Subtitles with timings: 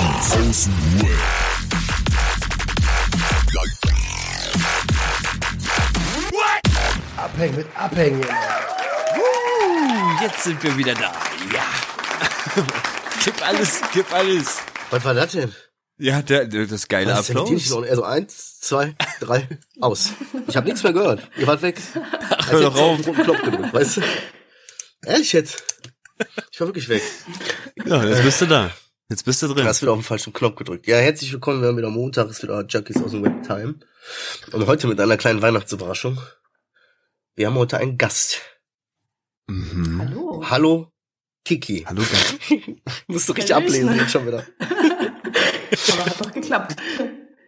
[0.00, 0.06] Die
[0.48, 1.16] Außenruhe.
[7.16, 8.24] Abhängen mit Abhängen.
[8.24, 11.12] Uh, jetzt sind wir wieder da.
[11.52, 11.64] Ja.
[13.24, 14.58] gib alles, gib alles.
[14.90, 15.54] Was war das denn?
[15.98, 17.70] Ja, der, der das geile Was Applaus.
[17.70, 19.46] Also eins, zwei, drei,
[19.80, 20.12] aus.
[20.46, 21.28] Ich habe nichts mehr gehört.
[21.36, 21.76] Ihr wart weg.
[22.30, 23.02] Als hör doch auf.
[23.02, 24.00] Knopf gedrückt, weißt du?
[25.04, 25.62] Ehrlich jetzt?
[26.50, 27.02] Ich war wirklich weg.
[27.84, 28.70] Ja, jetzt bist du da.
[29.10, 29.66] Jetzt bist du Du drin.
[29.66, 30.86] hast wieder auf den falschen Knopf gedrückt.
[30.86, 31.60] Ja, herzlich willkommen.
[31.60, 33.74] Wir haben wieder Montag, ist wieder Junkies aus dem Webtime.
[34.52, 36.20] Und heute mit einer kleinen Weihnachtsüberraschung.
[37.34, 38.40] Wir haben heute einen Gast.
[39.48, 40.00] Mhm.
[40.00, 40.44] Hallo.
[40.48, 40.92] Hallo,
[41.44, 41.84] Kiki.
[41.88, 42.36] Hallo, Gast.
[43.08, 43.88] Musst du richtig Hallöchen.
[43.88, 44.44] ablesen jetzt schon wieder.
[45.92, 46.76] Aber hat doch geklappt.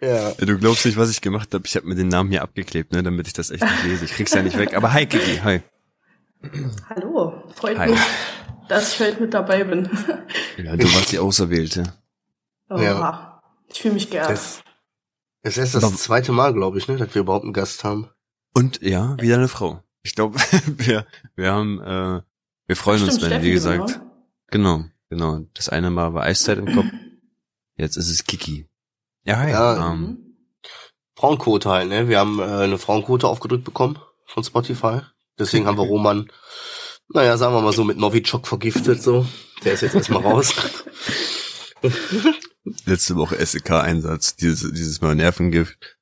[0.01, 0.33] Ja.
[0.33, 1.65] Du glaubst nicht, was ich gemacht habe.
[1.65, 4.05] Ich habe mir den Namen hier abgeklebt, ne, damit ich das echt nicht lese.
[4.07, 4.75] Ich krieg's ja nicht weg.
[4.75, 5.61] Aber hi, Kiki, hi.
[6.89, 7.43] Hallo.
[7.55, 7.91] Freut Hi.
[7.91, 8.01] mich,
[8.69, 9.89] dass ich heute mit dabei bin.
[10.57, 11.93] Ja, du warst die Auserwählte.
[12.69, 13.43] Oh, Ja.
[13.69, 14.29] Ich fühle mich geehrt.
[14.31, 14.63] Das,
[15.43, 18.09] das ist das Aber- zweite Mal, glaube ich, ne, dass wir überhaupt einen Gast haben.
[18.55, 19.83] Und ja, wieder eine Frau.
[20.03, 22.21] Ich glaube, wir, wir haben, äh,
[22.67, 24.01] wir freuen uns, Stimmt, wenn, wie gesagt.
[24.49, 25.41] Genau, genau.
[25.55, 26.87] Das eine Mal war Eiszeit im Kopf.
[27.77, 28.69] Jetzt ist es Kiki.
[29.25, 29.51] Ja, hi.
[29.51, 30.19] Ja, ähm, Mhm.
[31.17, 32.09] Frauenquote halt, ne?
[32.09, 35.01] Wir haben äh, eine Frauenquote aufgedrückt bekommen von Spotify.
[35.39, 36.31] Deswegen haben wir Roman,
[37.09, 39.27] naja, sagen wir mal so, mit Novichok vergiftet, so.
[39.65, 40.55] Der ist jetzt erstmal raus.
[42.87, 45.97] letzte Woche SEK-Einsatz, dieses, dieses Mal Nervengift.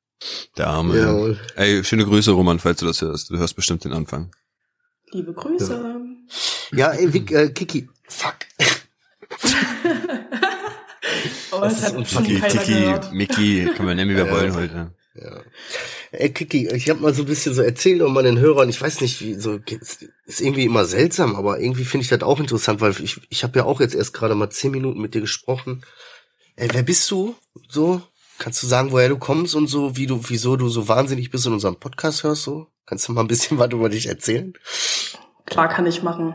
[0.57, 0.99] Der Arme.
[0.99, 1.41] Jawohl.
[1.57, 3.31] Ey, schöne Grüße, Roman, falls du das hörst.
[3.31, 4.31] Du hörst bestimmt den Anfang.
[5.13, 5.97] Liebe Grüße.
[6.73, 7.89] Ja, ey, Vic, äh, Kiki.
[8.09, 8.37] Fuck.
[11.53, 13.13] Oh, Das es ist hat uns schon Kiki, gehört.
[13.13, 14.33] Mickey, können wir nennen, wie wir Ja.
[14.33, 14.95] wollen heute.
[15.23, 15.43] Ja.
[16.13, 18.81] Ey, Kiki, ich habe mal so ein bisschen so erzählt und mal den Hörern, ich
[18.81, 22.41] weiß nicht, wie so ist ist irgendwie immer seltsam, aber irgendwie finde ich das auch
[22.41, 25.21] interessant, weil ich ich habe ja auch jetzt erst gerade mal zehn Minuten mit dir
[25.21, 25.85] gesprochen.
[26.57, 27.35] Ey, wer bist du?
[27.69, 28.03] So
[28.39, 31.47] kannst du sagen, woher du kommst und so, wie du, wieso du so wahnsinnig bist
[31.47, 32.43] und unseren Podcast hörst?
[32.43, 34.55] So kannst du mal ein bisschen was über dich erzählen?
[35.47, 36.35] Klar kann ich machen.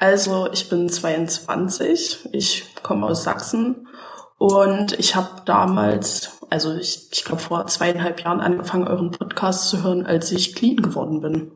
[0.00, 3.86] Also ich bin 22, ich komme aus Sachsen
[4.38, 9.82] und ich habe damals, also ich, ich glaube vor zweieinhalb Jahren angefangen, euren Podcast zu
[9.82, 11.50] hören, als ich clean geworden bin.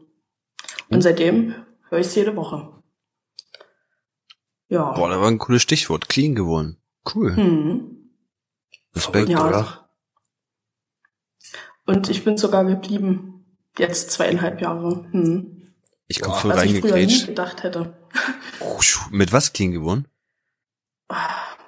[0.90, 1.54] Und seitdem
[1.88, 2.82] höre ich es jede Woche.
[4.66, 4.90] Ja.
[4.90, 6.08] Boah, da war ein cooles Stichwort.
[6.08, 6.82] Clean geworden.
[7.14, 7.36] Cool.
[7.36, 8.10] Hm.
[8.96, 9.28] Respekt.
[9.28, 9.46] Ja.
[9.46, 9.88] oder?
[11.86, 13.46] Und ich bin sogar geblieben.
[13.78, 15.06] Jetzt zweieinhalb Jahre.
[15.12, 15.74] Hm.
[16.08, 16.40] Ich komm Boah.
[16.40, 17.26] voll Was ich früher nie reingegrätscht.
[17.28, 17.96] gedacht hätte.
[19.12, 20.08] Mit was clean geworden?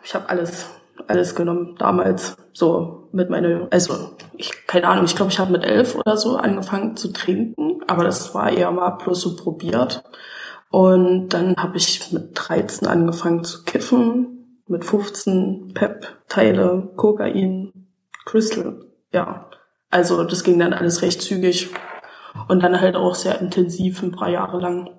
[0.02, 0.66] Ich habe alles,
[1.06, 2.36] alles genommen damals.
[2.52, 5.04] So mit meine, also ich keine Ahnung.
[5.04, 8.70] Ich glaube, ich habe mit elf oder so angefangen zu trinken, aber das war eher
[8.70, 10.04] mal bloß so probiert.
[10.70, 17.88] Und dann habe ich mit 13 angefangen zu kiffen, mit 15 Pep-Teile, Kokain,
[18.24, 18.84] Crystal.
[19.12, 19.50] Ja,
[19.90, 21.70] also das ging dann alles recht zügig
[22.48, 24.90] und dann halt auch sehr intensiv ein paar Jahre lang.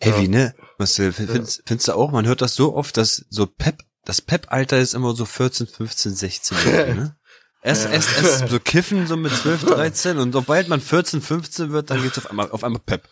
[0.00, 0.28] Heavy, Ja.
[0.30, 0.54] ne?
[0.78, 4.78] Marcel, findest, findest du auch, man hört das so oft, dass so Pep, das Pep-Alter
[4.78, 7.16] ist immer so 14, 15, 16, irgendwie, ne?
[7.62, 7.90] Erst, Ja.
[7.90, 12.02] erst, erst so kiffen, so mit 12, 13 und sobald man 14, 15 wird, dann
[12.02, 13.08] geht's auf einmal, auf einmal Pep.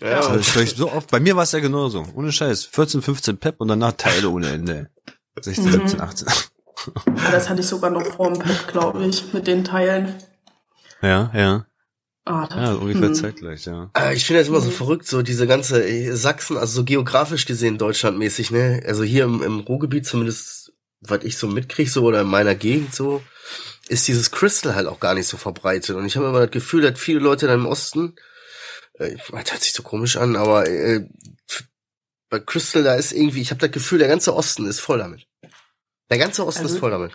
[0.00, 1.10] Ja, Das höre ich so oft.
[1.10, 2.04] Bei mir war es ja genauso.
[2.14, 2.64] Ohne Scheiß.
[2.64, 4.90] 14, 15 Pep und danach Teile ohne Ende.
[5.40, 5.70] 16, Mhm.
[5.88, 6.28] 17, 18.
[7.16, 10.14] Ja, das hatte ich sogar noch vor dem Pep, glaube ich, mit den Teilen.
[11.00, 11.66] Ja, ja.
[12.26, 13.14] Ah, das, Ja, ungefähr hm.
[13.14, 13.90] zeitgleich, ja.
[13.96, 14.74] Äh, Ich finde das immer so Mhm.
[14.74, 18.82] verrückt, so diese ganze äh, Sachsen, also so geografisch gesehen deutschlandmäßig, ne?
[18.86, 22.94] Also hier im, im Ruhrgebiet zumindest, was ich so mitkrieg, so oder in meiner Gegend
[22.94, 23.22] so,
[23.88, 25.96] ist dieses Crystal halt auch gar nicht so verbreitet.
[25.96, 28.14] Und ich habe immer das Gefühl, dass viele Leute dann im Osten,
[28.94, 31.06] äh, das hört sich so komisch an, aber äh,
[32.30, 35.26] bei Crystal, da ist irgendwie, ich habe das Gefühl, der ganze Osten ist voll damit.
[36.10, 37.12] Der ganze Osten Also- ist voll damit.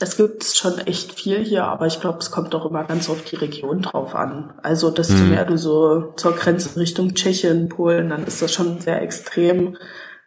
[0.00, 3.22] Das gibt schon echt viel hier, aber ich glaube, es kommt auch immer ganz auf
[3.24, 4.54] die Region drauf an.
[4.62, 5.30] Also desto Mhm.
[5.30, 9.76] mehr du so zur Grenze Richtung Tschechien, Polen, dann ist das schon sehr extrem.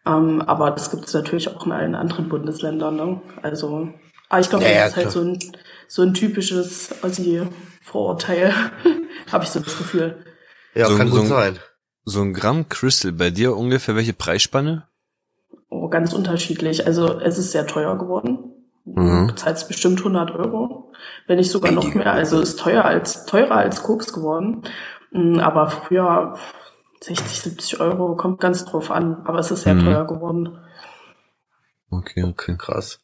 [0.06, 2.96] Ähm, aber das gibt es natürlich auch in allen anderen Bundesländern.
[2.98, 3.22] Ne?
[3.44, 3.88] Also,
[4.28, 5.40] aber ich glaube, Ja, ja, das ist halt so ein,
[5.88, 8.54] so ein typisches Ossi-Vorurteil,
[9.32, 10.18] habe ich so das Gefühl.
[10.76, 11.60] Ja, So- kann so gut sein.
[12.04, 14.88] So ein Gramm Crystal, bei dir ungefähr welche Preisspanne?
[15.70, 16.86] Oh, ganz unterschiedlich.
[16.88, 18.41] Also es ist sehr teuer geworden.
[18.86, 19.28] Mhm.
[19.30, 20.92] Du zahlst bestimmt 100 Euro,
[21.28, 22.12] wenn nicht sogar noch mehr.
[22.12, 24.64] Also ist teuer als teurer als Koks geworden.
[25.12, 26.38] Mm, Aber früher
[27.02, 29.22] 60, 70 Euro kommt ganz drauf an.
[29.26, 29.84] Aber es ist sehr Mhm.
[29.86, 30.58] teuer geworden.
[31.90, 32.56] Okay, okay.
[32.58, 33.00] Krass.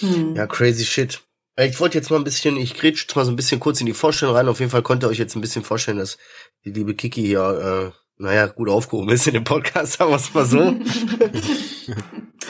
[0.00, 0.34] Hm.
[0.36, 1.20] Ja, crazy shit.
[1.58, 3.86] Ich wollte jetzt mal ein bisschen, ich grätsch jetzt mal so ein bisschen kurz in
[3.86, 4.48] die Vorstellung rein.
[4.48, 6.18] Auf jeden Fall könnt ihr euch jetzt ein bisschen vorstellen, dass
[6.64, 10.32] die liebe Kiki hier, äh, naja, gut aufgehoben ist in dem Podcast, sagen wir es
[10.34, 10.58] mal so.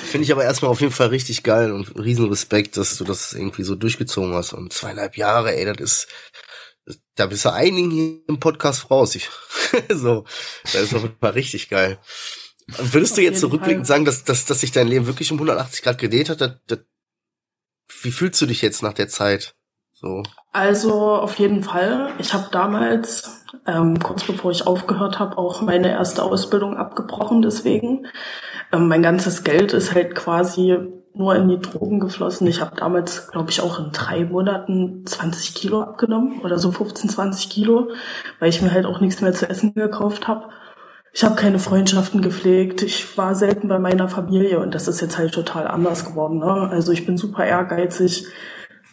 [0.06, 3.32] Finde ich aber erstmal auf jeden Fall richtig geil und riesen Respekt, dass du das
[3.32, 4.52] irgendwie so durchgezogen hast.
[4.52, 6.06] Und zweieinhalb Jahre, ey, das
[6.86, 9.14] ist, da bist du einigen hier im Podcast voraus.
[9.14, 9.28] Ich,
[9.88, 10.24] so,
[10.62, 11.98] das ist auf jeden Fall richtig geil.
[12.68, 15.82] Würdest du jetzt zurückblickend so sagen, dass, dass, dass sich dein Leben wirklich um 180
[15.82, 16.40] Grad gedreht hat?
[16.40, 16.78] Das, das,
[18.02, 19.54] wie fühlst du dich jetzt nach der Zeit?
[19.92, 20.22] So.
[20.52, 22.12] Also auf jeden Fall.
[22.18, 27.42] Ich habe damals, ähm, kurz bevor ich aufgehört habe, auch meine erste Ausbildung abgebrochen.
[27.42, 28.06] Deswegen
[28.78, 30.76] mein ganzes Geld ist halt quasi
[31.14, 32.46] nur in die Drogen geflossen.
[32.46, 37.10] Ich habe damals, glaube ich, auch in drei Monaten 20 Kilo abgenommen oder so 15,
[37.10, 37.90] 20 Kilo,
[38.38, 40.48] weil ich mir halt auch nichts mehr zu essen gekauft habe.
[41.14, 42.82] Ich habe keine Freundschaften gepflegt.
[42.82, 46.40] Ich war selten bei meiner Familie und das ist jetzt halt total anders geworden.
[46.40, 46.68] Ne?
[46.70, 48.26] Also ich bin super ehrgeizig.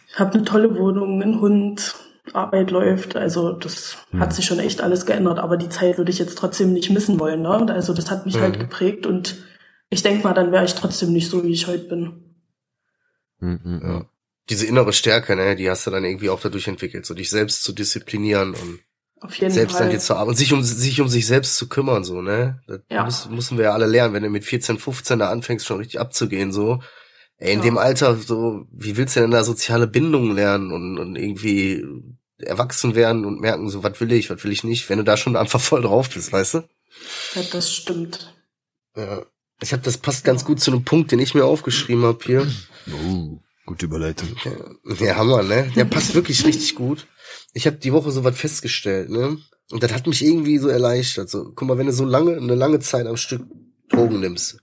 [0.08, 1.94] Ich habe eine tolle Wohnung, einen Hund,
[2.32, 3.16] Arbeit läuft.
[3.16, 4.20] Also das mhm.
[4.20, 5.38] hat sich schon echt alles geändert.
[5.38, 7.42] Aber die Zeit würde ich jetzt trotzdem nicht missen wollen.
[7.42, 7.66] Ne?
[7.68, 8.58] Also das hat mich halt mhm.
[8.58, 9.36] halt geprägt und
[9.94, 12.34] ich denke mal, dann wäre ich trotzdem nicht so, wie ich heute bin.
[13.38, 13.80] Mhm.
[13.82, 14.04] Ja.
[14.50, 17.62] Diese innere Stärke, ne, die hast du dann irgendwie auch dadurch entwickelt, so dich selbst
[17.62, 18.80] zu disziplinieren und
[19.20, 19.82] Auf jeden selbst Fall.
[19.82, 22.60] dann dir zu arbeiten und sich um sich um sich selbst zu kümmern, so, ne?
[22.66, 23.04] Das ja.
[23.04, 26.00] muss, müssen wir ja alle lernen, wenn du mit 14, 15 da anfängst, schon richtig
[26.00, 26.82] abzugehen, so.
[27.38, 27.64] Ey, in ja.
[27.64, 31.84] dem Alter, so, wie willst du denn da soziale Bindungen lernen und, und irgendwie
[32.38, 35.16] erwachsen werden und merken, so, was will ich, was will ich nicht, wenn du da
[35.16, 36.58] schon einfach voll drauf bist, weißt du?
[37.34, 38.34] Ja, das stimmt.
[38.96, 39.24] Ja.
[39.62, 42.46] Ich habe das passt ganz gut zu einem Punkt, den ich mir aufgeschrieben habe hier.
[42.92, 44.28] Oh, gute Überleitung.
[44.98, 45.70] Ja, Hammer, ne?
[45.74, 47.06] Der passt wirklich richtig gut.
[47.52, 49.38] Ich habe die Woche so was festgestellt, ne?
[49.70, 51.30] Und das hat mich irgendwie so erleichtert.
[51.30, 53.42] So, guck mal, wenn du so lange, eine lange Zeit am Stück
[53.88, 54.58] Drogen nimmst,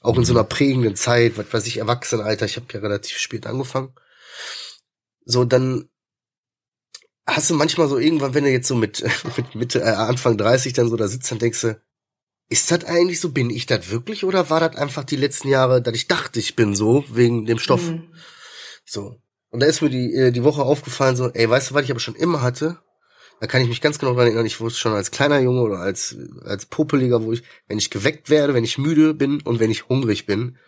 [0.00, 3.46] auch in so einer prägenden Zeit, was weiß ich, Erwachsenenalter, ich habe ja relativ spät
[3.46, 3.94] angefangen.
[5.24, 5.88] So, dann
[7.26, 9.04] hast du manchmal so irgendwann, wenn du jetzt so mit,
[9.36, 11.80] mit Mitte, äh, Anfang 30 dann so da sitzt, dann denkst du,
[12.50, 13.30] ist das eigentlich so?
[13.30, 16.56] Bin ich das wirklich oder war das einfach die letzten Jahre, dass ich dachte, ich
[16.56, 17.88] bin so wegen dem Stoff?
[17.88, 18.12] Mhm.
[18.84, 19.16] So.
[19.50, 21.90] Und da ist mir die, äh, die Woche aufgefallen, so, ey, weißt du, was ich
[21.90, 22.78] aber schon immer hatte?
[23.40, 25.78] Da kann ich mich ganz genau dran erinnern, ich wusste schon als kleiner Junge oder
[25.78, 29.70] als, als Popeliger, wo ich, wenn ich geweckt werde, wenn ich müde bin und wenn
[29.70, 30.58] ich hungrig bin,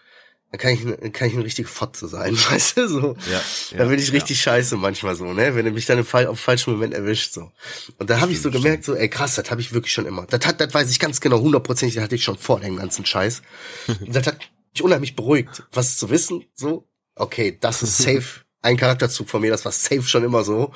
[0.53, 3.17] dann kann ich, kann ich eine richtige Fotze sein, weißt du, so.
[3.31, 3.41] Ja,
[3.71, 4.53] ja, da bin ich richtig ja.
[4.53, 7.51] scheiße manchmal so, ne, wenn du mich dann im Fall, auf falschen Moment erwischt, so.
[7.99, 10.27] Und da habe ich so gemerkt, so, ey, krass, das habe ich wirklich schon immer.
[10.27, 13.07] Das hat, das weiß ich ganz genau, hundertprozentig, das hatte ich schon vor dem ganzen
[13.07, 13.41] Scheiß.
[13.87, 14.39] Und das hat
[14.73, 19.51] mich unheimlich beruhigt, was zu wissen, so, okay, das ist safe, ein Charakterzug von mir,
[19.51, 20.73] das war safe schon immer so.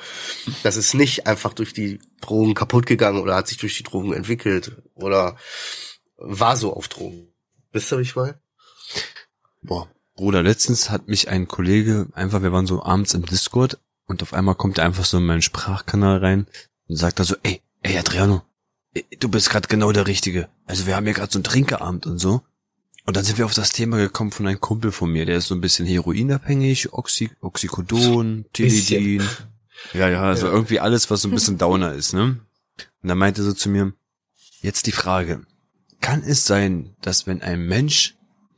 [0.63, 4.11] Das ist nicht einfach durch die Drogen kaputt gegangen oder hat sich durch die Drogen
[4.13, 5.37] entwickelt oder
[6.17, 7.31] war so auf Drogen.
[7.71, 8.41] Wisst ihr, wie ich mal?
[9.61, 14.23] Boah, Bruder, letztens hat mich ein Kollege einfach, wir waren so abends im Discord und
[14.23, 16.47] auf einmal kommt er einfach so in meinen Sprachkanal rein
[16.87, 18.43] und sagt da so, ey, ey Adriano,
[19.19, 20.49] du bist gerade genau der Richtige.
[20.65, 22.41] Also wir haben ja gerade so einen Trinkerabend und so.
[23.05, 25.47] Und dann sind wir auf das Thema gekommen von einem Kumpel von mir, der ist
[25.47, 29.23] so ein bisschen heroinabhängig, Oxy Oxycodon, Tilidin.
[29.93, 30.51] Ja, ja, also ja.
[30.51, 32.39] irgendwie alles, was so ein bisschen Downer ist, ne?
[33.01, 33.93] Und dann meinte er so zu mir,
[34.61, 35.45] jetzt die Frage,
[36.01, 38.16] kann es sein, dass wenn ein Mensch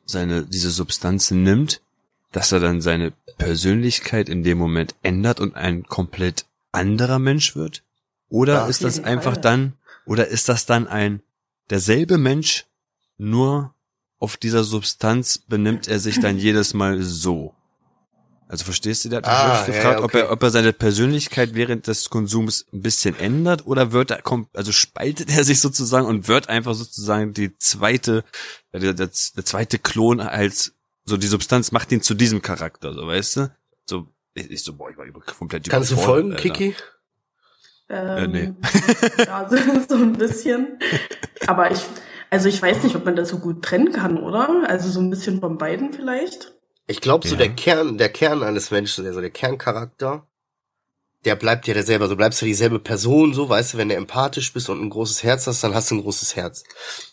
[0.09, 1.81] seine, diese Substanzen nimmt,
[2.31, 7.83] dass er dann seine Persönlichkeit in dem Moment ändert und ein komplett anderer Mensch wird?
[8.29, 9.41] Oder ja, ist das einfach Fall.
[9.41, 9.73] dann,
[10.06, 11.21] oder ist das dann ein
[11.69, 12.66] derselbe Mensch,
[13.18, 13.73] nur
[14.19, 17.56] auf dieser Substanz benimmt er sich dann jedes Mal so?
[18.49, 20.18] Also verstehst du, der hat mich ah, wirklich gefragt, ja, okay.
[20.18, 24.23] ob, er, ob er seine Persönlichkeit während des Konsums ein bisschen ändert oder wird er,
[24.23, 28.23] kommt, also spaltet er sich sozusagen und wird einfach sozusagen die zweite,
[28.73, 30.73] der, der, der zweite Klon als,
[31.06, 33.51] so die Substanz macht ihn zu diesem Charakter, so weißt du?
[33.87, 35.06] So, ich, ich so, boah, ich war
[35.37, 36.41] komplett Kannst du folgen, Alter.
[36.41, 36.75] Kiki?
[37.87, 38.53] Ähm, äh, nee.
[39.27, 40.79] ja, so, so ein bisschen.
[41.45, 41.81] Aber ich,
[42.31, 44.68] also ich weiß nicht, ob man das so gut trennen kann, oder?
[44.68, 46.58] Also so ein bisschen von beiden vielleicht.
[46.89, 47.41] Ich glaube, so ja.
[47.41, 50.27] der Kern, der Kern eines Menschen, also der Kerncharakter,
[51.23, 52.05] der bleibt ja derselbe.
[52.05, 55.21] Also bleibst du dieselbe Person, so, weißt du, wenn du empathisch bist und ein großes
[55.21, 56.63] Herz hast, dann hast du ein großes Herz.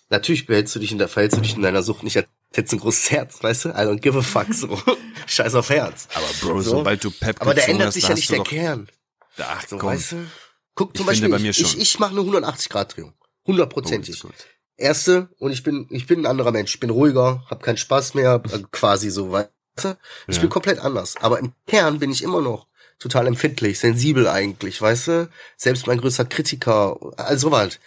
[0.09, 2.73] Natürlich behältst du dich in der, verhältst du dich in deiner Sucht nicht als hättest
[2.73, 3.69] ein großes Herz, weißt du?
[3.71, 4.81] I don't give a fuck, so.
[5.27, 6.09] Scheiß auf Herz.
[6.15, 6.71] Aber Bro, so.
[6.79, 8.89] sobald du Pep Aber der ändert sich ja nicht der Kern.
[9.37, 9.91] Ach, so, komm.
[9.91, 10.27] weißt du?
[10.75, 13.13] Guck zum ich Beispiel, ich, ich, ich mache eine 180 Grad Drehung.
[13.47, 14.25] Hundertprozentig.
[14.25, 14.31] Oh,
[14.79, 16.75] Erste, und ich bin, ich bin ein anderer Mensch.
[16.75, 19.51] Ich bin ruhiger, hab keinen Spaß mehr, quasi so, weißt
[20.27, 20.41] ich ja.
[20.41, 21.17] bin komplett anders.
[21.21, 22.67] Aber im Kern bin ich immer noch
[22.99, 25.31] total empfindlich, sensibel eigentlich, weißt du?
[25.57, 27.79] Selbst mein größter Kritiker, also was.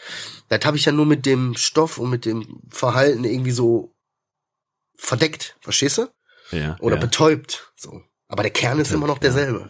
[0.49, 3.93] Das habe ich ja nur mit dem Stoff und mit dem Verhalten irgendwie so
[4.95, 6.07] verdeckt, verstehst du?
[6.51, 6.77] Ja.
[6.79, 7.01] Oder ja.
[7.01, 8.01] betäubt, so.
[8.27, 9.69] Aber der Kern ist immer noch derselbe.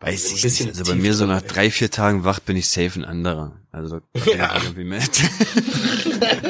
[0.00, 0.78] Weiß ich bisschen nicht.
[0.78, 3.52] Also bei mir so nach drei, vier Tagen wach bin ich safe ein anderer.
[3.70, 4.00] Also
[4.34, 4.56] Ja.
[4.56, 5.02] irgendwie mit.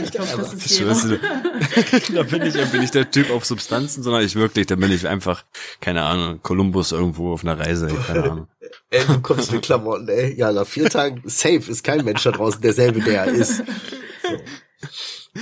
[0.02, 0.94] Ich glaube, das ist jeder.
[2.14, 4.90] da bin ich, da bin ich der Typ auf Substanzen, sondern ich wirklich, da bin
[4.90, 5.44] ich einfach,
[5.80, 8.46] keine Ahnung, Kolumbus irgendwo auf einer Reise, ey, keine Ahnung.
[8.90, 10.34] Ey, du kommst mit Klamotten, ey.
[10.36, 13.62] Ja, nach vier Tagen safe ist kein Mensch da draußen derselbe, der er ist.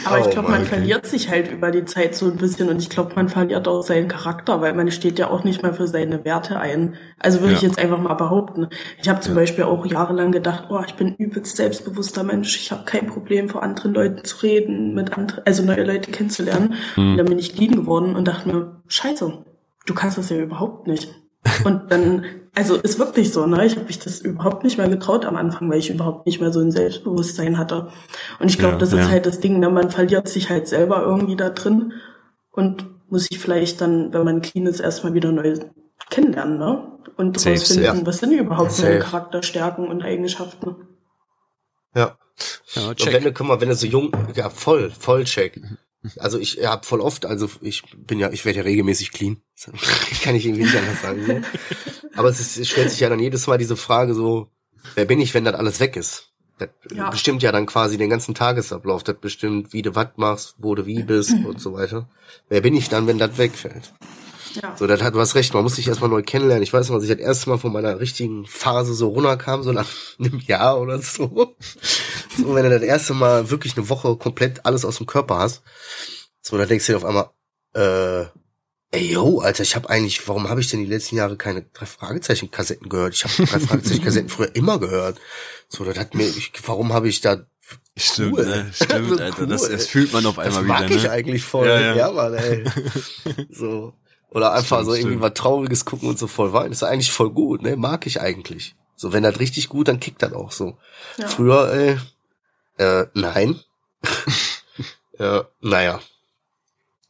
[0.09, 0.67] Aber ich Oh glaube, man Mann.
[0.67, 3.83] verliert sich halt über die Zeit so ein bisschen und ich glaube, man verliert auch
[3.83, 6.95] seinen Charakter, weil man steht ja auch nicht mehr für seine Werte ein.
[7.19, 7.69] Also würde ich Ja.
[7.69, 8.69] jetzt einfach mal behaupten.
[9.01, 12.85] Ich habe zum Beispiel auch jahrelang gedacht, oh, ich bin übelst selbstbewusster Mensch, ich habe
[12.85, 16.75] kein Problem, vor anderen Leuten zu reden, mit anderen, also neue Leute kennenzulernen.
[16.97, 19.45] Und dann bin ich lieben geworden und dachte mir, scheiße,
[19.87, 21.15] du kannst das ja überhaupt nicht.
[21.65, 22.25] Und dann,
[22.59, 23.65] also ist wirklich so, ne?
[23.65, 26.53] Ich habe mich das überhaupt nicht mehr getraut am Anfang, weil ich überhaupt nicht mehr
[26.53, 27.89] so ein Selbstbewusstsein hatte.
[28.41, 29.09] Und ich glaube, Ja, das ist ja.
[29.09, 29.71] halt das Ding, ne?
[29.71, 31.93] man verliert sich halt selber irgendwie da drin
[32.51, 35.55] und muss sich vielleicht dann, wenn man clean ist, erstmal wieder neu
[36.11, 36.99] kennenlernen, ne?
[37.17, 38.07] Und Safe, rausfinden, safe.
[38.07, 38.89] was sind überhaupt Safe.
[38.89, 40.77] meine Charakterstärken und Eigenschaften.
[41.95, 42.19] Ja.
[42.75, 45.61] Ja, Und wenn du, guck mal, wenn du so jung, ja, voll, voll check.
[46.19, 49.41] Also ich hab voll oft, also ich bin ja, ich werde ja regelmäßig clean.
[50.23, 51.27] Kann ich irgendwie nicht anders sagen.
[51.27, 51.41] So.
[52.17, 54.49] Aber es, ist, es stellt sich ja dann jedes Mal diese Frage so,
[54.95, 56.33] wer bin ich, wenn das alles weg ist?
[56.59, 57.11] Das Ja.
[57.11, 59.05] bestimmt ja dann quasi den ganzen Tagesablauf.
[59.05, 62.09] Das bestimmt, wie du was machst, wo du wie bist und so weiter.
[62.49, 63.93] Wer bin ich dann, wenn das wegfällt?
[64.55, 64.77] Ja.
[64.77, 66.63] So, das hat, hast recht, man muss sich erstmal neu kennenlernen.
[66.63, 69.73] Ich weiß noch, als ich das erste Mal von meiner richtigen Phase so runterkam, so
[69.73, 69.89] nach
[70.19, 71.57] einem Jahr oder so.
[72.37, 75.63] So, wenn du das erste Mal wirklich eine Woche komplett alles aus dem Körper hast,
[76.41, 77.31] so, dann denkst du dir auf einmal,
[77.75, 78.27] äh,
[78.91, 81.85] ey, yo, Alter, ich habe eigentlich, warum habe ich denn die letzten Jahre keine drei
[81.87, 83.15] Fragezeichen-Kassetten gehört?
[83.15, 85.19] Ich habe drei Fragezeichen-Kassetten früher immer gehört.
[85.69, 87.43] So, das hat mir, ich, warum habe ich da
[87.99, 88.47] Stimmt, Cool.
[88.47, 88.71] ne?
[88.73, 89.47] Stimmt, So Alter.
[89.47, 89.69] Das, cool.
[89.73, 90.97] das fühlt man auf Das einmal mag wieder.
[90.97, 91.11] ich ne?
[91.11, 91.67] eigentlich voll.
[91.67, 92.13] Ja, Ja, ja.
[92.13, 92.65] Mann, ey.
[93.51, 93.93] so.
[94.31, 95.23] Oder einfach Stimmt, so irgendwie stimmt.
[95.23, 96.73] was Trauriges gucken und so voll weinen.
[96.73, 97.77] ist eigentlich voll gut, ne?
[97.77, 98.75] Mag ich eigentlich.
[98.95, 100.77] So, wenn das richtig gut, dann kickt das auch so.
[101.17, 101.29] Ja.
[101.29, 101.99] Früher, ey,
[102.79, 103.61] äh, nein.
[105.19, 106.01] ja, naja.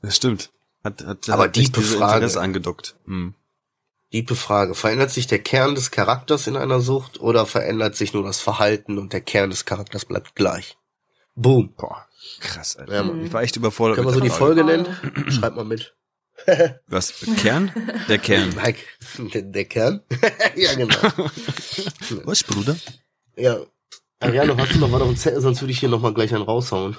[0.02, 0.50] Das stimmt.
[0.84, 2.16] Hat, hat, Aber hat diepe Frage.
[2.16, 2.94] Interesse angedockt.
[3.06, 3.34] Hm.
[4.12, 4.74] Diepe Frage.
[4.74, 8.98] Verändert sich der Kern des Charakters in einer Sucht oder verändert sich nur das Verhalten
[8.98, 10.78] und der Kern des Charakters bleibt gleich?
[11.34, 11.74] Boom.
[11.76, 12.06] Boah,
[12.40, 12.94] krass, Alter.
[12.94, 13.24] Ja, Mann.
[13.24, 13.96] Ich war echt überfordert.
[13.96, 14.30] Können wir so die.
[14.30, 14.86] Folge nennen?
[15.30, 15.94] Schreibt mal mit.
[16.88, 17.14] Was?
[17.38, 17.70] Kern?
[18.08, 18.50] Der Kern.
[18.56, 18.80] Mike,
[19.32, 20.00] der, der Kern?
[20.56, 20.96] ja, genau.
[22.24, 22.76] Was, Bruder?
[23.36, 23.58] Ja.
[24.20, 26.34] Ariane, hast du noch was auf dem Zettel, sonst würde ich hier noch mal gleich
[26.34, 26.96] einen raushauen.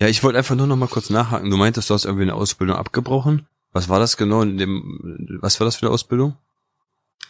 [0.00, 1.50] Ja, ich wollte einfach nur noch mal kurz nachhaken.
[1.50, 3.46] Du meintest, du hast irgendwie eine Ausbildung abgebrochen.
[3.72, 6.36] Was war das genau in dem, was war das für eine Ausbildung?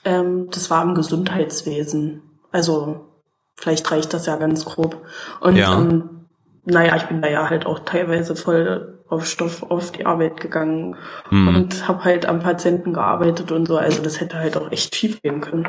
[0.05, 2.23] Ähm, das war im Gesundheitswesen.
[2.53, 3.09] Also
[3.57, 5.05] vielleicht reicht das ja ganz grob.
[5.41, 5.77] Und Ja.
[5.79, 6.27] ähm,
[6.65, 10.97] naja, ich bin da ja halt auch teilweise voll auf Stoff auf die Arbeit gegangen
[11.29, 11.49] Hm.
[11.49, 13.77] und habe halt am Patienten gearbeitet und so.
[13.77, 15.69] Also das hätte halt auch echt schief gehen können.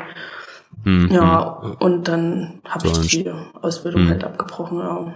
[0.84, 1.38] Hm, Ja,
[1.80, 3.30] und dann habe So ich die
[3.60, 4.08] Ausbildung Hm.
[4.10, 4.78] halt abgebrochen.
[4.78, 5.14] Ja.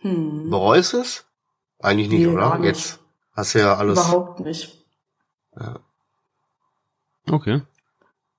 [0.00, 0.50] Hm.
[0.50, 1.26] Bereust du es?
[1.80, 2.56] Eigentlich nicht, Nee, oder?
[2.58, 2.66] nicht.
[2.68, 3.00] Jetzt
[3.34, 3.98] hast du ja alles.
[3.98, 4.84] Überhaupt nicht.
[5.58, 5.78] Ja.
[7.26, 7.34] hm.
[7.34, 7.62] Okay.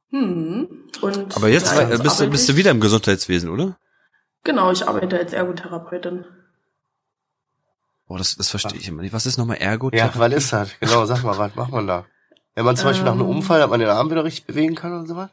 [0.10, 0.68] Hm.
[1.02, 3.78] Und Aber jetzt, bist, bist du wieder im Gesundheitswesen, oder?
[4.44, 6.24] Genau, ich arbeite als Ergotherapeutin.
[8.08, 9.14] Boah, das, das verstehe ich immer nicht.
[9.14, 9.90] Was ist nochmal Ergo?
[9.94, 10.80] Ja, was ist das?
[10.80, 12.06] Genau, sag mal, was macht man da?
[12.56, 13.38] Wenn man zum Beispiel nach einem Ähm.
[13.38, 15.30] Unfall, hat man den Arm wieder richtig bewegen kann oder sowas?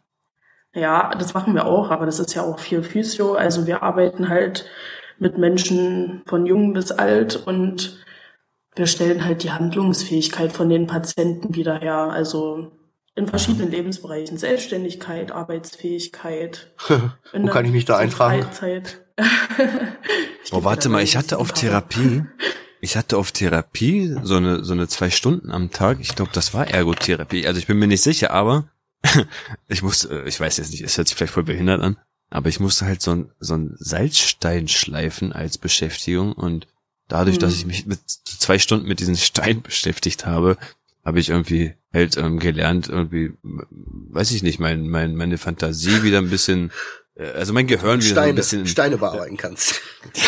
[0.74, 3.34] Ja, das machen wir auch, aber das ist ja auch viel Physio.
[3.34, 4.66] Also wir arbeiten halt
[5.18, 8.04] mit Menschen von jung bis alt und
[8.74, 12.10] wir stellen halt die Handlungsfähigkeit von den Patienten wieder her.
[12.10, 12.72] Also
[13.14, 14.36] in verschiedenen Lebensbereichen.
[14.36, 16.72] Selbstständigkeit, Arbeitsfähigkeit.
[17.32, 18.42] Wo kann ich mich da so eintragen?
[18.42, 19.00] Freizeit.
[20.50, 21.52] Geb warte mal, ich hatte auf.
[21.52, 22.24] Therapie,
[22.84, 25.98] ich hatte auf Therapie so eine, so eine zwei Stunden am Tag.
[26.00, 27.46] Ich glaube, das war Ergotherapie.
[27.46, 28.68] Also ich bin mir nicht sicher, aber
[29.68, 31.98] ich musste, ich weiß jetzt nicht, es hört sich vielleicht voll behindert an,
[32.30, 36.66] aber ich musste halt so ein, so ein Salzstein schleifen als Beschäftigung und
[37.08, 37.40] dadurch, Mhm.
[37.40, 40.56] dass ich mich mit zwei Stunden mit diesem Stein beschäftigt habe,
[41.04, 43.66] habe ich irgendwie halt ähm, gelernt, irgendwie, m-
[44.10, 46.70] weiß ich nicht, mein, mein, meine Fantasie wieder ein bisschen,
[47.14, 48.66] äh, also mein Gehirn wieder so ein Steine, bisschen.
[48.66, 49.80] Steine bearbeiten kannst.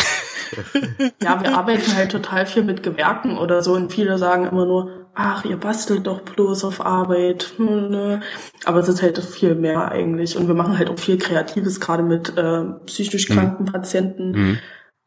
[1.21, 5.07] Ja, wir arbeiten halt total viel mit Gewerken oder so und viele sagen immer nur,
[5.13, 7.53] ach, ihr bastelt doch bloß auf Arbeit.
[7.57, 8.21] Hm, ne.
[8.65, 12.03] Aber es ist halt viel mehr eigentlich und wir machen halt auch viel Kreatives, gerade
[12.03, 14.31] mit äh, psychisch kranken Patienten.
[14.31, 14.57] Mhm.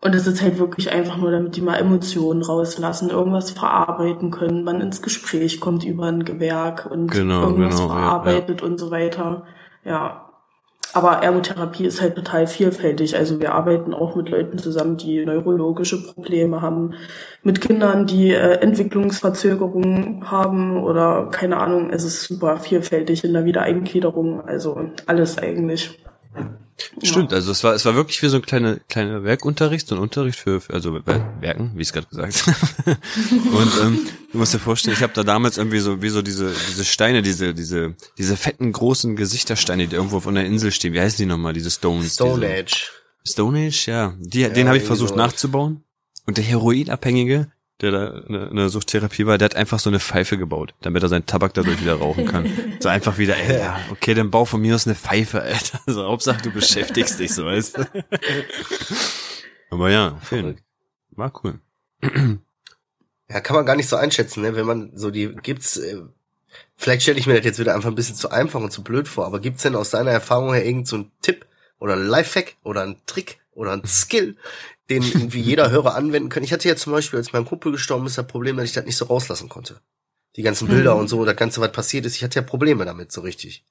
[0.03, 4.65] Und es ist halt wirklich einfach nur, damit die mal Emotionen rauslassen, irgendwas verarbeiten können,
[4.65, 8.91] man ins Gespräch kommt über ein Gewerk und Genau, irgendwas genau, ja, verarbeitet und so
[8.91, 9.45] weiter.
[9.85, 10.30] Ja.
[10.93, 13.17] Aber Ergotherapie ist halt total vielfältig.
[13.17, 16.95] Also wir arbeiten auch mit Leuten zusammen, die neurologische Probleme haben,
[17.43, 21.91] mit Kindern, die äh, Entwicklungsverzögerungen haben oder keine Ahnung.
[21.91, 24.43] Es ist super vielfältig in der Wiedereingliederung.
[24.47, 25.99] Also alles eigentlich.
[27.03, 30.01] Stimmt, also es war es war wirklich wie so ein kleiner kleiner Werkunterricht, so ein
[30.01, 32.99] Unterricht für, also Werken, wie ich es gerade gesagt habe.
[33.31, 36.53] und ähm, du musst dir vorstellen, ich habe da damals irgendwie so wie so diese
[36.69, 40.93] diese Steine, diese diese diese fetten großen Gesichtersteine, die irgendwo auf einer Insel stehen.
[40.93, 41.53] Wie heißen die nochmal?
[41.53, 42.15] Diese Stones.
[42.15, 42.91] Stone diese, Age.
[43.27, 44.15] Stone Age, ja.
[44.19, 45.17] Die, ja, den habe ich versucht so.
[45.17, 45.85] nachzubauen.
[46.27, 50.39] Und der Heroinabhängige, der da in der Suchttherapie war, der hat einfach so eine Pfeife
[50.39, 52.51] gebaut, damit er seinen Tabak dadurch wieder rauchen kann.
[52.81, 55.81] So einfach wieder, ey, ja, okay, dann bau von mir aus eine Pfeife, Alter.
[55.87, 57.87] Also Hauptsache du beschäftigst dich, so weißt du.
[59.71, 60.57] Aber ja, Film.
[61.11, 61.59] War cool.
[63.29, 64.55] Ja, kann man gar nicht so einschätzen, ne?
[64.55, 66.03] Wenn man so die gibt's äh,
[66.77, 69.07] vielleicht stelle ich mir das jetzt wieder einfach ein bisschen zu einfach und zu blöd
[69.09, 71.47] vor, aber gibt's denn aus deiner Erfahrung her irgend so einen Tipp
[71.79, 74.37] oder einen Lifehack oder einen Trick oder einen Skill,
[74.91, 76.43] den irgendwie jeder Hörer anwenden kann.
[76.43, 78.85] Ich hatte ja zum Beispiel, als mein Kumpel gestorben ist, das Problem, dass ich das
[78.85, 79.81] nicht so rauslassen konnte.
[80.37, 81.01] Die ganzen Bilder mhm.
[81.01, 83.65] und so, das Ganze, was passiert ist, ich hatte ja Probleme damit, so richtig.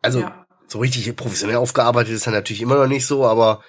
[0.00, 0.46] Also, ja.
[0.68, 3.62] so richtig professionell aufgearbeitet ist er natürlich immer noch nicht so, aber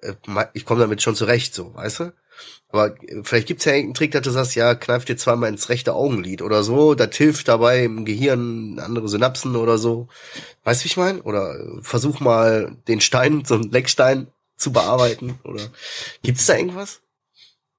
[0.00, 0.14] äh,
[0.54, 2.12] ich komme damit schon zurecht, so, weißt du?
[2.68, 5.68] Aber äh, vielleicht gibt's ja irgendeinen Trick, dass du sagst, ja, kneif dir zweimal ins
[5.68, 10.08] rechte Augenlid oder so, das hilft dabei im Gehirn andere Synapsen oder so.
[10.64, 11.22] Weißt du, wie ich meine?
[11.22, 14.28] Oder äh, versuch mal den Stein, so einen Leckstein
[14.64, 15.38] zu bearbeiten?
[15.44, 15.62] Oder
[16.22, 17.00] gibt es da irgendwas?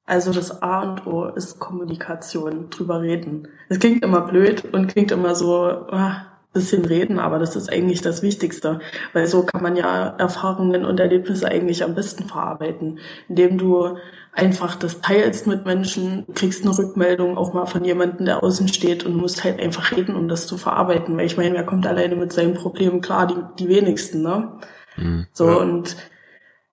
[0.06, 3.48] Also das A und O ist Kommunikation, drüber reden.
[3.70, 8.01] Es klingt immer blöd und klingt immer so, ah, bisschen reden, aber das ist eigentlich
[8.01, 8.80] das Wichtigste,
[9.12, 13.98] weil so kann man ja Erfahrungen und Erlebnisse eigentlich am besten verarbeiten, indem du
[14.32, 19.06] einfach das teilst mit Menschen, kriegst eine Rückmeldung auch mal von jemandem, der außen steht
[19.06, 22.15] und musst halt einfach reden, um das zu verarbeiten, weil ich meine, wer kommt alleine
[22.15, 24.60] mit seinen Problemen klar, die, die wenigsten, ne?
[24.96, 25.27] Mhm.
[25.34, 25.56] So ja.
[25.58, 25.98] und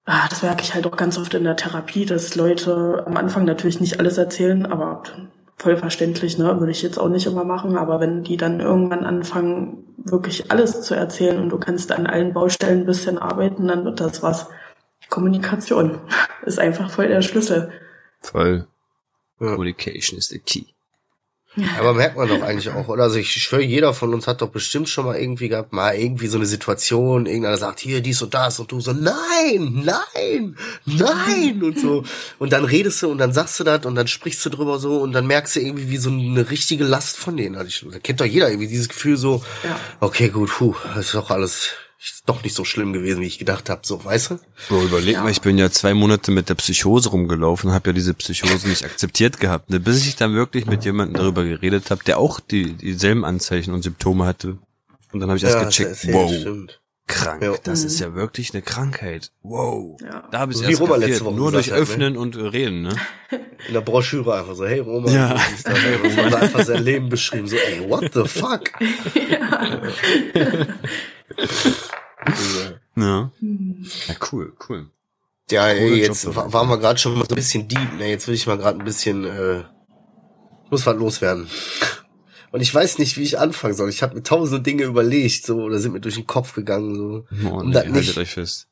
[0.05, 3.45] ah, das merke ich halt auch ganz oft in der Therapie, dass Leute am Anfang
[3.45, 5.03] natürlich nicht alles erzählen, aber
[5.57, 9.05] voll verständlich, ne, würde ich jetzt auch nicht immer machen, aber wenn die dann irgendwann
[9.05, 13.85] anfangen, wirklich alles zu erzählen und du kannst an allen Baustellen ein bisschen arbeiten, dann
[13.85, 14.49] wird das was.
[15.09, 16.01] Kommunikation
[16.47, 17.71] ist einfach voll der Schlüssel.
[18.21, 18.67] Voll.
[19.39, 20.67] Communication is the key.
[21.79, 23.05] Aber merkt man doch eigentlich auch, oder?
[23.05, 26.27] Also ich schwöre, jeder von uns hat doch bestimmt schon mal irgendwie gehabt, mal irgendwie
[26.27, 31.63] so eine Situation, irgendeiner sagt, hier, dies und das und du so, nein, nein, nein
[31.63, 32.05] und so.
[32.39, 34.99] Und dann redest du und dann sagst du das und dann sprichst du drüber so
[35.01, 37.57] und dann merkst du irgendwie wie so eine richtige Last von denen.
[37.57, 39.79] Also ich, kennt doch jeder irgendwie dieses Gefühl so, ja.
[40.01, 43.39] okay, gut, puh, das ist doch alles ist doch nicht so schlimm gewesen, wie ich
[43.39, 44.39] gedacht habe, so, weißt du?
[44.69, 45.23] So, überleg ja.
[45.23, 48.69] mal, ich bin ja zwei Monate mit der Psychose rumgelaufen und habe ja diese Psychose
[48.69, 49.79] nicht akzeptiert gehabt, ne?
[49.79, 53.83] bis ich dann wirklich mit jemandem darüber geredet habe, der auch die dieselben Anzeichen und
[53.83, 54.59] Symptome hatte.
[55.13, 56.81] Und dann habe ich erst ja, gecheckt, wow, stimmt.
[57.07, 57.55] krank, ja.
[57.63, 59.31] das ist ja wirklich eine Krankheit.
[59.43, 60.01] Wow.
[60.01, 60.27] Ja.
[60.33, 61.83] Da habe ich so erst kapiert, nur durch hat, ne?
[61.83, 62.19] Öffnen ne?
[62.19, 62.97] und Reden, ne?
[63.69, 65.41] In der Broschüre einfach so, hey Roman, ja.
[65.63, 68.73] da, hey, Roman hat einfach sein Leben beschrieben, so, ey, what the fuck?
[72.27, 73.03] ja.
[73.03, 73.33] Ja.
[74.09, 74.87] Ja, cool, cool.
[75.51, 78.09] Ja, ey, jetzt Job, waren wir gerade schon mal so ein bisschen deep, ne?
[78.09, 79.65] Jetzt will ich mal gerade ein bisschen äh,
[80.73, 81.47] muss was loswerden.
[82.51, 83.89] Und ich weiß nicht, wie ich anfangen soll.
[83.91, 87.27] Ich habe mir tausende Dinge überlegt, so oder sind mir durch den Kopf gegangen, so.
[87.49, 88.19] Oh, nee, haltet nicht.
[88.19, 88.69] euch fest.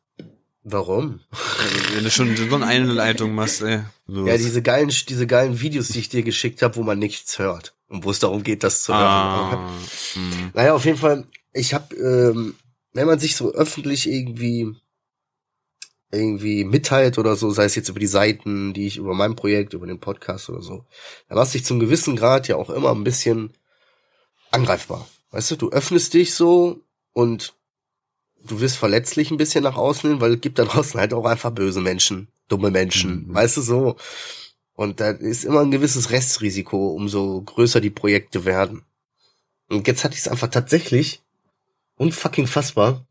[0.62, 1.20] Warum?
[1.30, 3.80] Also, wenn du schon so eine Einleitung machst, ey.
[4.06, 4.28] Los.
[4.28, 7.74] Ja, diese geilen, diese geilen Videos, die ich dir geschickt habe, wo man nichts hört
[7.88, 9.02] und wo es darum geht, das zu hören.
[9.02, 9.70] Ah,
[10.14, 10.50] hm.
[10.54, 11.24] naja, auf jeden Fall.
[11.52, 12.56] Ich habe ähm,
[12.92, 14.74] wenn man sich so öffentlich irgendwie
[16.12, 19.74] irgendwie mitteilt oder so, sei es jetzt über die Seiten, die ich über mein Projekt,
[19.74, 20.84] über den Podcast oder so,
[21.28, 23.52] dann machst du dich zum gewissen Grad ja auch immer ein bisschen
[24.50, 25.08] angreifbar.
[25.30, 26.80] Weißt du, du öffnest dich so
[27.12, 27.54] und
[28.44, 31.26] du wirst verletzlich ein bisschen nach außen hin, weil es gibt da draußen halt auch
[31.26, 33.34] einfach böse Menschen, dumme Menschen, mhm.
[33.34, 33.96] weißt du so.
[34.74, 38.82] Und da ist immer ein gewisses Restrisiko, umso größer die Projekte werden.
[39.68, 41.22] Und jetzt hatte ich es einfach tatsächlich
[42.00, 43.06] unfucking fassbar.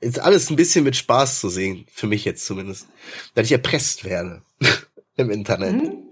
[0.00, 2.86] Ist alles ein bisschen mit Spaß zu sehen, für mich jetzt zumindest,
[3.34, 4.42] dass ich erpresst werde
[5.16, 5.74] im Internet.
[5.74, 6.10] Mhm.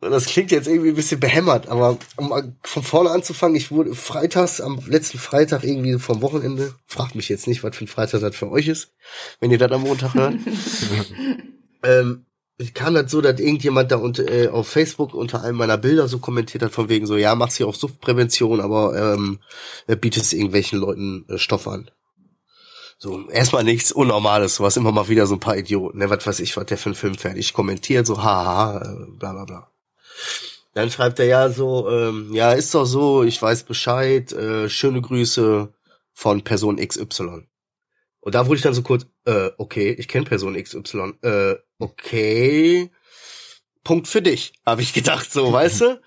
[0.00, 3.94] Und das klingt jetzt irgendwie ein bisschen behämmert, aber um von vorne anzufangen, ich wurde
[3.94, 8.20] freitags, am letzten Freitag irgendwie vom Wochenende, fragt mich jetzt nicht, was für ein Freitag
[8.20, 8.92] das für euch ist,
[9.40, 10.34] wenn ihr das am Montag hört.
[11.82, 12.26] ähm,
[12.74, 16.18] kam das so, dass irgendjemand da unter, äh, auf Facebook unter einem meiner Bilder so
[16.18, 19.40] kommentiert hat, von wegen so, ja, machst hier auch Suchtprävention, aber ähm,
[19.86, 21.90] bietest irgendwelchen Leuten äh, Stoff an.
[22.98, 26.40] So, erstmal nichts Unnormales, sowas immer mal wieder so ein paar Idioten, ne, was weiß
[26.40, 29.70] ich, was der für ein Film fertig kommentiert, so, haha, äh, bla bla bla.
[30.72, 35.02] Dann schreibt er ja so, ähm, ja, ist doch so, ich weiß Bescheid, äh, schöne
[35.02, 35.72] Grüße
[36.12, 37.46] von Person XY.
[38.20, 42.90] Und da wurde ich dann so kurz, äh, okay, ich kenne Person XY, äh, okay,
[43.84, 46.00] Punkt für dich, habe ich gedacht, so, weißt du?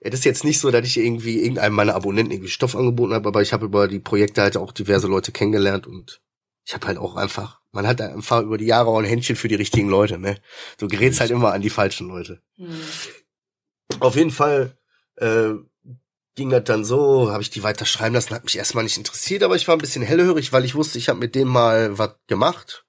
[0.00, 3.28] Das ist jetzt nicht so, dass ich irgendwie irgendeinem meiner Abonnenten irgendwie Stoff angeboten habe,
[3.28, 6.20] aber ich habe über die Projekte halt auch diverse Leute kennengelernt und
[6.66, 9.48] ich habe halt auch einfach, man hat einfach über die Jahre auch ein Händchen für
[9.48, 10.40] die richtigen Leute, ne?
[10.78, 12.42] Du gerätst halt immer an die falschen Leute.
[12.56, 12.80] Hm.
[14.00, 14.76] Auf jeden Fall
[15.16, 15.54] äh,
[16.34, 19.42] ging das dann so, habe ich die weiter schreiben lassen, hat mich erstmal nicht interessiert,
[19.42, 22.14] aber ich war ein bisschen hellhörig, weil ich wusste, ich habe mit dem mal was
[22.26, 22.83] gemacht.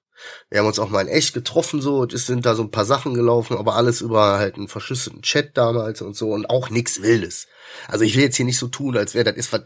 [0.50, 2.84] Wir haben uns auch mal in echt getroffen, so, es sind da so ein paar
[2.84, 7.02] Sachen gelaufen, aber alles über halt einen verschlüsselten Chat damals und so und auch nix
[7.02, 7.46] Wildes.
[7.88, 9.62] Also ich will jetzt hier nicht so tun, als wäre das ist was,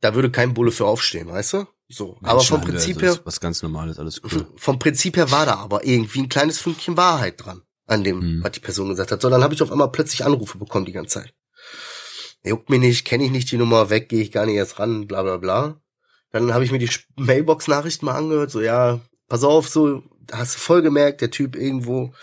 [0.00, 1.66] da würde kein Bulle für aufstehen, weißt du?
[1.88, 2.18] So.
[2.22, 4.46] aber vom Prinzip her, Was ganz normales, alles cool.
[4.56, 8.44] vom Prinzip her war da aber irgendwie ein kleines Fünkchen Wahrheit dran an dem, Mhm.
[8.44, 9.20] was die Person gesagt hat.
[9.20, 11.34] So, dann habe ich auf einmal plötzlich Anrufe bekommen die ganze Zeit.
[12.42, 15.06] Juckt mich nicht, kenne ich nicht die Nummer, weg, gehe ich gar nicht erst ran,
[15.06, 15.80] bla bla bla.
[16.30, 20.58] Dann habe ich mir die Mailbox-Nachrichten mal angehört, so ja, pass auf, so, hast du
[20.60, 22.14] voll gemerkt, der Typ irgendwo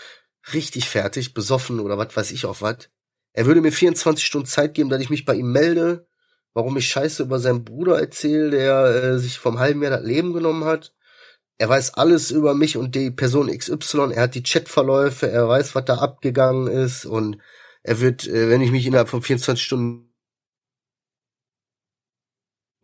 [0.52, 2.88] richtig fertig, besoffen oder was weiß ich auf was.
[3.32, 6.06] Er würde mir 24 Stunden Zeit geben, dass ich mich bei ihm melde,
[6.54, 10.32] warum ich Scheiße über seinen Bruder erzähle, der äh, sich vom halben Jahr das Leben
[10.32, 10.94] genommen hat.
[11.58, 15.74] Er weiß alles über mich und die Person XY, er hat die Chatverläufe, er weiß,
[15.74, 17.38] was da abgegangen ist und
[17.82, 20.12] er wird, äh, wenn ich mich innerhalb von 24 Stunden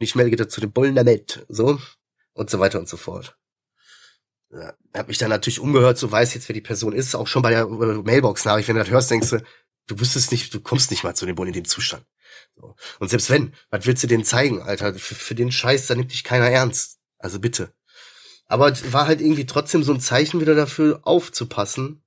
[0.01, 1.79] nicht melde, geht er zu dem Bullen Welt, so
[2.35, 3.37] und so weiter und so fort.
[4.51, 7.43] Ja, hab mich dann natürlich umgehört, so weiß jetzt, wer die Person ist, auch schon
[7.43, 9.43] bei der äh, Mailbox-Nachricht, wenn du das hörst, denkst du,
[9.89, 12.07] du wüsstest nicht, du kommst nicht mal zu dem Bullen in dem Zustand.
[12.99, 14.95] Und selbst wenn, was willst du denen zeigen, Alter?
[14.95, 16.99] Für, für den Scheiß, da nimmt dich keiner ernst.
[17.19, 17.73] Also bitte.
[18.47, 22.03] Aber es war halt irgendwie trotzdem so ein Zeichen wieder dafür, aufzupassen.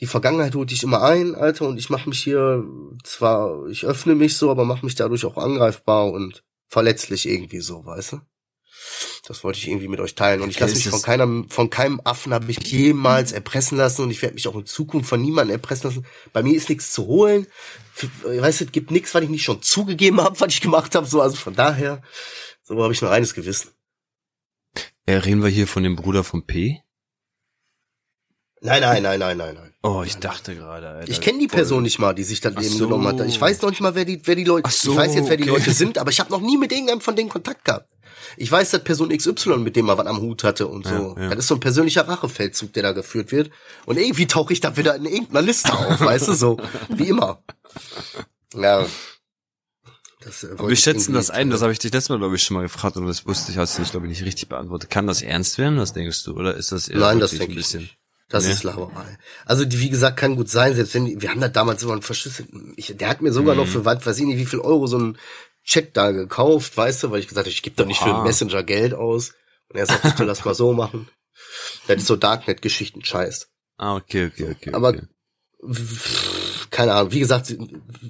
[0.00, 2.64] Die Vergangenheit holt dich immer ein, Alter, und ich mache mich hier
[3.04, 7.84] zwar, ich öffne mich so, aber mache mich dadurch auch angreifbar und verletzlich irgendwie so,
[7.84, 8.20] weißt du?
[9.26, 10.40] Das wollte ich irgendwie mit euch teilen.
[10.40, 14.10] Und ich lasse mich von keinem, von keinem Affen habe ich jemals erpressen lassen und
[14.10, 16.06] ich werde mich auch in Zukunft von niemandem erpressen lassen.
[16.32, 17.46] Bei mir ist nichts zu holen.
[17.96, 20.94] F- Weißt du, es gibt nichts, was ich nicht schon zugegeben habe, was ich gemacht
[20.94, 21.06] habe.
[21.06, 22.02] So, also von daher,
[22.62, 23.70] so habe ich nur eines Gewissen.
[25.06, 26.82] Äh, reden wir hier von dem Bruder von P?
[28.60, 29.74] Nein, nein, nein, nein, nein, nein.
[29.84, 31.08] Oh, ich dachte gerade, Alter.
[31.08, 32.84] Ich kenne die Person nicht mal, die sich das Ach Leben so.
[32.88, 33.24] genommen hat.
[33.26, 34.68] Ich weiß noch nicht mal, wer die, wer die Leute.
[34.70, 35.52] So, ich weiß jetzt, wer die okay.
[35.60, 37.88] Leute sind, aber ich habe noch nie mit irgendeinem von denen Kontakt gehabt.
[38.36, 41.14] Ich weiß, dass Person XY mit dem mal was am Hut hatte und so.
[41.16, 41.28] Ja, ja.
[41.30, 43.50] Das ist so ein persönlicher Rachefeldzug, der da geführt wird.
[43.86, 47.42] Und irgendwie tauche ich da wieder in irgendeiner Liste auf, weißt du, so wie immer.
[48.54, 48.86] Ja.
[50.20, 52.42] Das, äh, wir ich schätzen das ein, das habe ich dich letztes Mal, glaube ich,
[52.42, 54.90] schon mal gefragt und das wusste ich, hast du nicht, glaube ich, nicht richtig beantwortet.
[54.90, 56.34] Kann das ernst werden, was denkst du?
[56.34, 57.82] Oder ist das eher Nein, das denke ein ich bisschen?
[57.82, 57.98] nicht.
[58.30, 58.50] Das Nee.
[58.52, 59.16] ist Laberei.
[59.46, 61.92] Also, die, wie gesagt, kann gut sein, selbst wenn, die- wir haben da damals immer
[61.92, 63.60] einen verschlüsselten, ich, der hat mir sogar Mhm.
[63.62, 65.18] noch für, was weiß ich nicht, wie viel Euro so ein
[65.68, 68.62] Chat da gekauft, weißt du, weil ich gesagt habe, ich gebe doch nicht für Messenger
[68.62, 69.34] Geld aus.
[69.68, 71.08] Und er sagt, bitte lass mal so machen.
[71.86, 73.48] Das ist so Darknet-Geschichten scheiß.
[73.76, 74.72] Ah, okay, okay, okay.
[74.72, 75.02] Aber- okay.
[76.70, 77.54] Keine Ahnung, wie gesagt,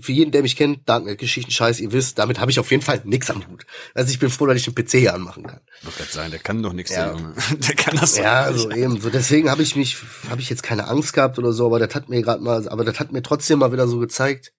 [0.02, 3.00] für jeden, der mich kennt, Darknet-Geschichten scheiß, ihr wisst, damit habe ich auf jeden Fall
[3.04, 3.64] nix am Hut.
[3.94, 5.60] Also ich bin froh, dass ich den PC hier anmachen kann.
[5.80, 7.08] Ich wollte gerade sagen, der kann doch nichts, Ja.
[7.10, 7.34] der Junge.
[7.60, 8.60] Der kann das doch Ja, nicht.
[8.62, 9.00] so eben.
[9.00, 9.96] So deswegen habe ich mich,
[10.28, 12.84] habe ich jetzt keine Angst gehabt oder so, aber das hat mir gerade mal, aber
[12.84, 14.52] das hat mir trotzdem mal wieder so gezeigt,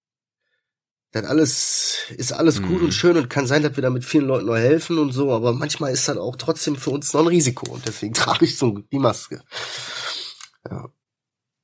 [1.12, 2.86] das alles ist alles gut Mhm.
[2.86, 5.32] und schön und kann sein, dass wir da mit vielen Leuten noch helfen und so,
[5.32, 8.58] aber manchmal ist das auch trotzdem für uns noch ein Risiko und deswegen trage ich
[8.58, 9.41] so die Maske.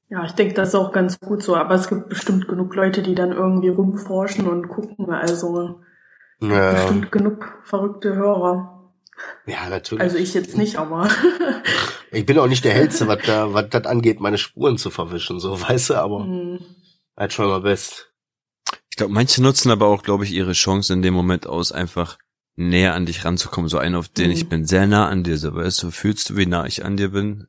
[0.10, 3.01] Ja, ich denke, das ist auch ganz gut so, aber es gibt bestimmt genug Leute,
[3.01, 5.81] die dann irgendwie rumforschen und gucken, also
[6.41, 8.91] Ja, bestimmt genug verrückte Hörer.
[9.47, 10.01] ja natürlich.
[10.03, 11.10] Also ich jetzt nicht, aber
[12.12, 15.39] ich bin auch nicht der Hellste, was da, was das angeht, meine Spuren zu verwischen,
[15.39, 16.60] so weißt du, aber hm,
[17.17, 18.12] halt schon mal best.
[18.95, 22.17] Ich glaube, manche nutzen aber auch, glaube ich, ihre Chance in dem Moment aus, einfach
[22.55, 23.67] näher an dich ranzukommen.
[23.69, 24.31] So einen, auf den Mhm.
[24.31, 26.95] ich bin sehr nah an dir, so weißt du, fühlst du, wie nah ich an
[26.95, 27.45] dir bin?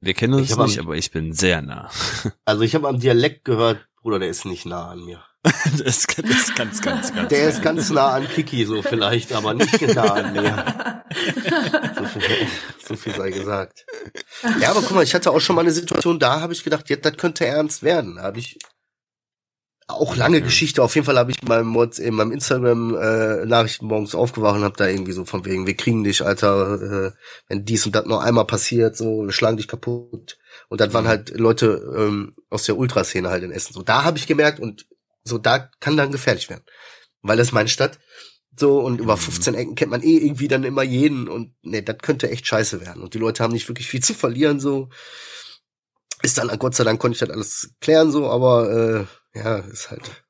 [0.00, 1.90] Wir kennen uns Ich hab am- nicht, aber ich bin sehr nah.
[2.44, 5.24] Also ich habe am Dialekt gehört, Bruder, der ist nicht nah an mir.
[5.76, 7.28] Das ist ganz, ganz, ganz, ganz.
[7.28, 11.02] Der ist ganz nah an Kiki, so vielleicht, aber nicht nah an mir.
[11.98, 12.22] So viel,
[12.86, 13.84] so viel sei gesagt.
[14.60, 16.88] Ja, aber guck mal, ich hatte auch schon mal eine Situation, da habe ich gedacht,
[16.90, 18.14] jetzt, das könnte ernst werden.
[18.16, 18.56] Da habe ich
[19.88, 20.42] auch lange.
[20.42, 20.82] Geschichte.
[20.82, 24.64] Auf jeden Fall habe ich in meinem, in meinem Instagram äh, Nachrichten morgens aufgewacht und
[24.64, 27.12] habe da irgendwie so von wegen, wir kriegen dich, Alter, äh,
[27.48, 30.38] wenn dies und das noch einmal passiert, so, wir schlagen dich kaputt.
[30.68, 33.72] Und das waren halt Leute ähm, aus der Ultraszene halt in Essen.
[33.74, 34.86] So, da habe ich gemerkt und
[35.22, 36.64] so, da kann dann gefährlich werden.
[37.22, 37.98] Weil das ist meine Stadt.
[38.58, 39.20] So, und über Mhm.
[39.20, 42.80] 15 Ecken kennt man eh irgendwie dann immer jeden und nee, das könnte echt scheiße
[42.80, 43.02] werden.
[43.02, 44.88] Und die Leute haben nicht wirklich viel zu verlieren, so.
[46.22, 49.90] Ist dann, Gott sei Dank konnte ich das alles klären, so, aber äh, ja, ist
[49.90, 50.24] halt.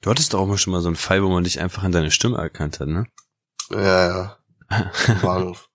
[0.00, 1.92] Du hattest doch auch mal schon mal so einen Fall, wo man dich einfach an
[1.92, 3.06] deine Stimme erkannt hat, ne?
[3.70, 4.38] Ja, ja.
[5.22, 5.68] Bahnhof.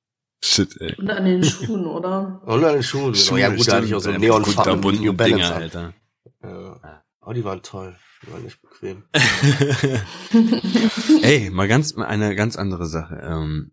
[0.43, 0.95] Shit, ey.
[0.95, 2.41] Und an den Schuhen, oder?
[2.45, 3.38] Und an den Schuhen, genau.
[3.38, 5.62] Ja gut, da hatte ich auch so Stimmt, Neonfarben kunterbunt New Balance Dinger, an.
[5.62, 5.93] Alter.
[6.43, 7.04] Ja.
[7.21, 7.97] Oh, die waren toll.
[8.23, 9.04] Die waren nicht bequem.
[11.23, 13.19] Ey, mal ganz, mal eine ganz andere Sache.
[13.21, 13.71] Ähm,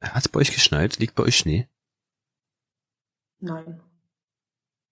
[0.00, 0.98] hat's bei euch geschneit?
[0.98, 1.68] Liegt bei euch Schnee?
[3.40, 3.80] Nein.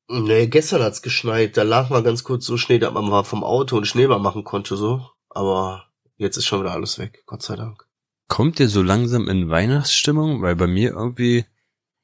[0.08, 1.56] Nee, gestern hat's geschneit.
[1.56, 4.44] Da lag mal ganz kurz so Schnee, dass man mal vom Auto einen Schneeball machen
[4.44, 5.06] konnte, so.
[5.30, 5.86] Aber
[6.16, 7.22] jetzt ist schon wieder alles weg.
[7.26, 7.86] Gott sei Dank.
[8.28, 10.42] Kommt ihr so langsam in Weihnachtsstimmung?
[10.42, 11.44] Weil bei mir irgendwie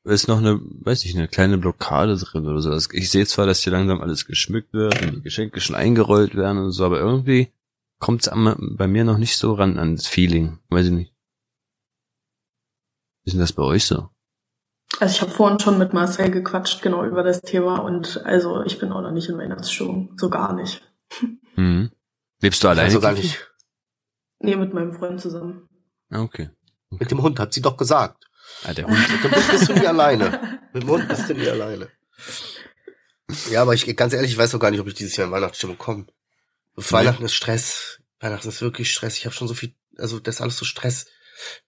[0.04, 2.70] ist noch eine, weiß ich, eine kleine Blockade drin oder so.
[2.70, 6.34] Also Ich sehe zwar, dass hier langsam alles geschmückt wird und die Geschenke schon eingerollt
[6.34, 7.52] werden und so, aber irgendwie
[7.98, 10.60] kommt's bei mir noch nicht so ran an das Feeling.
[10.70, 11.14] Weiß ich nicht.
[13.24, 14.08] Ist denn das bei euch so?
[15.00, 17.78] Also ich habe vorhin schon mit Marcel gequatscht, genau über das Thema.
[17.78, 20.14] Und also ich bin auch noch nicht in Weihnachtsstimmung.
[20.16, 20.82] So gar nicht.
[21.56, 21.90] Mhm.
[22.40, 22.86] Lebst du alleine?
[22.86, 23.46] Also gar nicht.
[24.40, 25.68] Nee, mit meinem Freund zusammen.
[26.10, 26.50] Ah, okay.
[26.90, 28.24] Mit dem Hund, hat sie doch gesagt.
[28.64, 28.98] Ah, der Hund.
[28.98, 30.60] Mit dem Hund bist du nie alleine.
[30.72, 31.88] Mit dem Hund bist du nie alleine.
[33.50, 35.32] Ja, aber ich, ganz ehrlich, ich weiß noch gar nicht, ob ich dieses Jahr in
[35.32, 36.06] Weihnachtsstimmung komme.
[36.74, 38.00] Weihnachten ist Stress.
[38.20, 39.16] Weihnachten ist wirklich Stress.
[39.16, 41.06] Ich habe schon so viel, also das ist alles so Stress.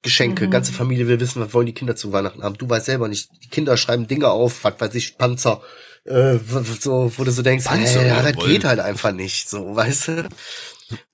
[0.02, 0.50] Geschenke, Mhm.
[0.50, 2.56] ganze Familie will wissen, was wollen die Kinder zu Weihnachten haben.
[2.58, 3.28] Du weißt selber nicht.
[3.42, 5.62] Die Kinder schreiben Dinge auf, was weiß ich, Panzer,
[6.04, 6.38] äh,
[6.80, 8.50] so, wo du so denkst, Panzer hey, ja, das wollen.
[8.50, 10.28] geht halt einfach nicht, so, weißt du?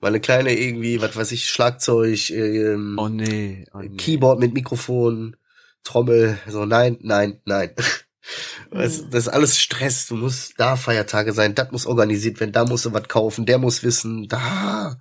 [0.01, 3.67] Meine kleine irgendwie, was weiß ich, Schlagzeug, ähm, Oh nee.
[3.75, 3.97] Oh, nee.
[3.97, 5.37] Keyboard mit Mikrofon,
[5.85, 7.71] Trommel, so nein, nein, nein.
[8.73, 8.79] Mhm.
[8.81, 10.09] das ist alles Stress.
[10.09, 13.59] Du musst da Feiertage sein, das muss organisiert werden, da musst du was kaufen, der
[13.59, 14.97] muss wissen, da.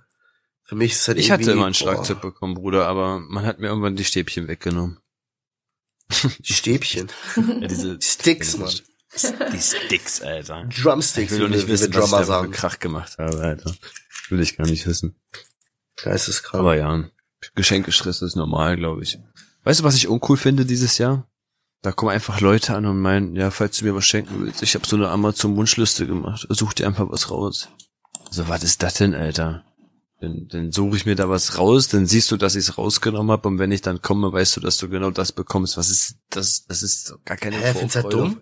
[0.66, 3.60] Für mich ist halt Ich hatte immer ein boah, Schlagzeug bekommen, Bruder, aber man hat
[3.60, 4.98] mir irgendwann die Stäbchen weggenommen.
[6.40, 7.08] Die Stäbchen.
[7.36, 8.74] Ja, diese Sticks, Mann.
[9.52, 10.66] Die Sticks, Alter.
[10.68, 12.50] Ich Drumsticks, will doch nicht wissen, was ich da für.
[12.50, 13.74] Krach gemacht habe, Alter.
[14.28, 15.16] Will ich gar nicht wissen.
[15.96, 16.60] Geisteskrank.
[16.60, 17.08] Aber ja,
[17.54, 19.18] Geschenkestress ist normal, glaube ich.
[19.62, 21.28] Weißt du, was ich uncool finde dieses Jahr?
[21.82, 24.74] Da kommen einfach Leute an und meinen, ja, falls du mir was schenken willst, ich
[24.74, 26.46] habe so eine Amazon-Wunschliste gemacht.
[26.50, 27.68] Such dir einfach was raus.
[28.30, 29.64] So, was ist das denn, Alter?
[30.20, 33.30] Dann, dann suche ich mir da was raus, dann siehst du, dass ich es rausgenommen
[33.30, 35.76] habe und wenn ich dann komme, weißt du, dass du genau das bekommst.
[35.76, 36.64] Was ist das?
[36.66, 38.08] Das ist gar keine Hä, Vorfreude.
[38.08, 38.40] dumm?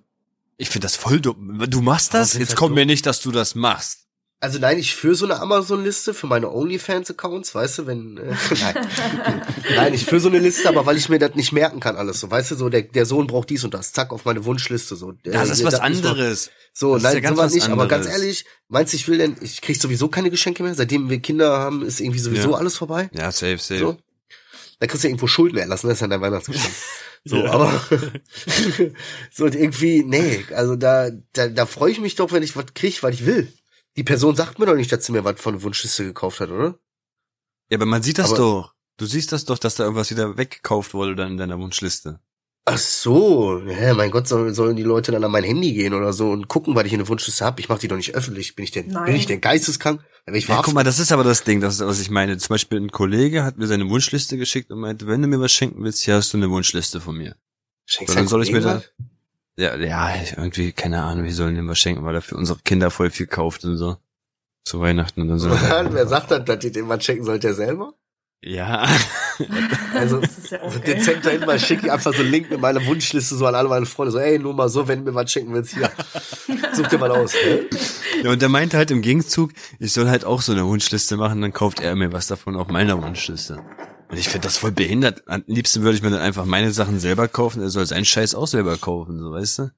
[0.57, 1.65] Ich finde das voll dumm.
[1.69, 2.35] Du machst das?
[2.35, 2.89] Jetzt das komm mir dumm?
[2.89, 4.04] nicht, dass du das machst.
[4.45, 8.87] Also nein, ich führe so eine Amazon-Liste für meine OnlyFans-Accounts, weißt du, wenn äh, nein.
[9.75, 12.21] nein, ich führe so eine Liste, aber weil ich mir das nicht merken kann alles
[12.21, 14.97] so, weißt du, so der, der Sohn braucht dies und das, zack auf meine Wunschliste
[14.97, 15.13] so.
[15.13, 16.51] Der- Das ist was anderes.
[16.75, 18.23] So, Das ja nein, ganz sowas was nicht, aber ganz anderes.
[18.23, 21.59] ehrlich, meinst du, ich will denn, ich krieg sowieso keine Geschenke mehr, seitdem wir Kinder
[21.59, 22.57] haben, ist irgendwie sowieso Ja.
[22.59, 23.09] alles vorbei.
[23.15, 23.79] Ja, safe, safe.
[23.81, 23.97] So.
[24.79, 26.75] Da kriegst du irgendwo Schulden erlassen, das ist ja dein Weihnachtsgeschenk.
[27.27, 27.53] So, Ja.
[27.53, 27.73] aber
[29.33, 32.67] so und irgendwie, nee, also da, da, da freue ich mich doch, wenn ich was
[32.75, 33.51] krieg, weil ich will.
[33.97, 36.79] Die Person sagt mir doch nicht, dass sie mir was von Wunschliste gekauft hat, oder?
[37.71, 38.75] Ja, aber man sieht das Aber- doch.
[38.97, 42.21] Du siehst das doch, dass da irgendwas wieder weggekauft wurde dann in deiner Wunschliste.
[42.65, 46.13] Ach so, ja, mein Gott, sollen, sollen die Leute dann an mein Handy gehen oder
[46.13, 47.61] so und gucken, weil ich eine Wunschliste habe?
[47.61, 48.55] Ich mache die doch nicht öffentlich.
[48.55, 49.07] Bin ich denn, Nein.
[49.07, 50.01] bin ich denn geisteskrank?
[50.33, 52.39] Ich Ja, guck mal, das ist aber das Ding, das ist, was ich meine.
[52.39, 55.53] Zum Beispiel ein Kollege hat mir seine Wunschliste geschickt und meinte, wenn du mir was
[55.53, 57.37] schenken willst, hier hast du eine Wunschliste von mir.
[57.87, 58.83] Schenkst soll ich mir da,
[59.57, 62.91] ja, ja, irgendwie, keine Ahnung, wie sollen dem was schenken, weil er für unsere Kinder
[62.91, 63.97] voll viel kauft und so.
[64.65, 65.51] Zu Weihnachten und dann so.
[65.91, 67.93] Wer sagt dann, dass die dem was schenken sollt, der selber?
[68.43, 68.87] ja.
[69.95, 70.95] Also, Das ist ja auch so geil.
[70.95, 73.69] dezent dahin mal schicke ich einfach so einen Link mit meiner Wunschliste so an alle
[73.69, 74.13] meine Freunde.
[74.13, 75.91] So, ey, nur mal so, wenn du mir was schenken willst, hier.
[76.73, 77.33] Such dir mal aus.
[77.35, 77.67] Ne?
[78.23, 78.31] ja.
[78.31, 81.53] Und der meinte halt im Gegenzug, ich soll halt auch so eine Wunschliste machen, dann
[81.53, 83.61] kauft er mir was davon auf meiner Wunschliste.
[84.09, 85.23] Und ich finde das voll behindert.
[85.27, 88.35] Am liebsten würde ich mir dann einfach meine Sachen selber kaufen, er soll seinen Scheiß
[88.35, 89.63] auch selber kaufen, so weißt du?
[89.63, 89.71] Was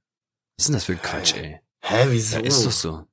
[0.58, 1.60] ist denn das für ein Quatsch, ey?
[1.80, 2.36] Hä, wieso?
[2.36, 3.04] Ja, ist doch so.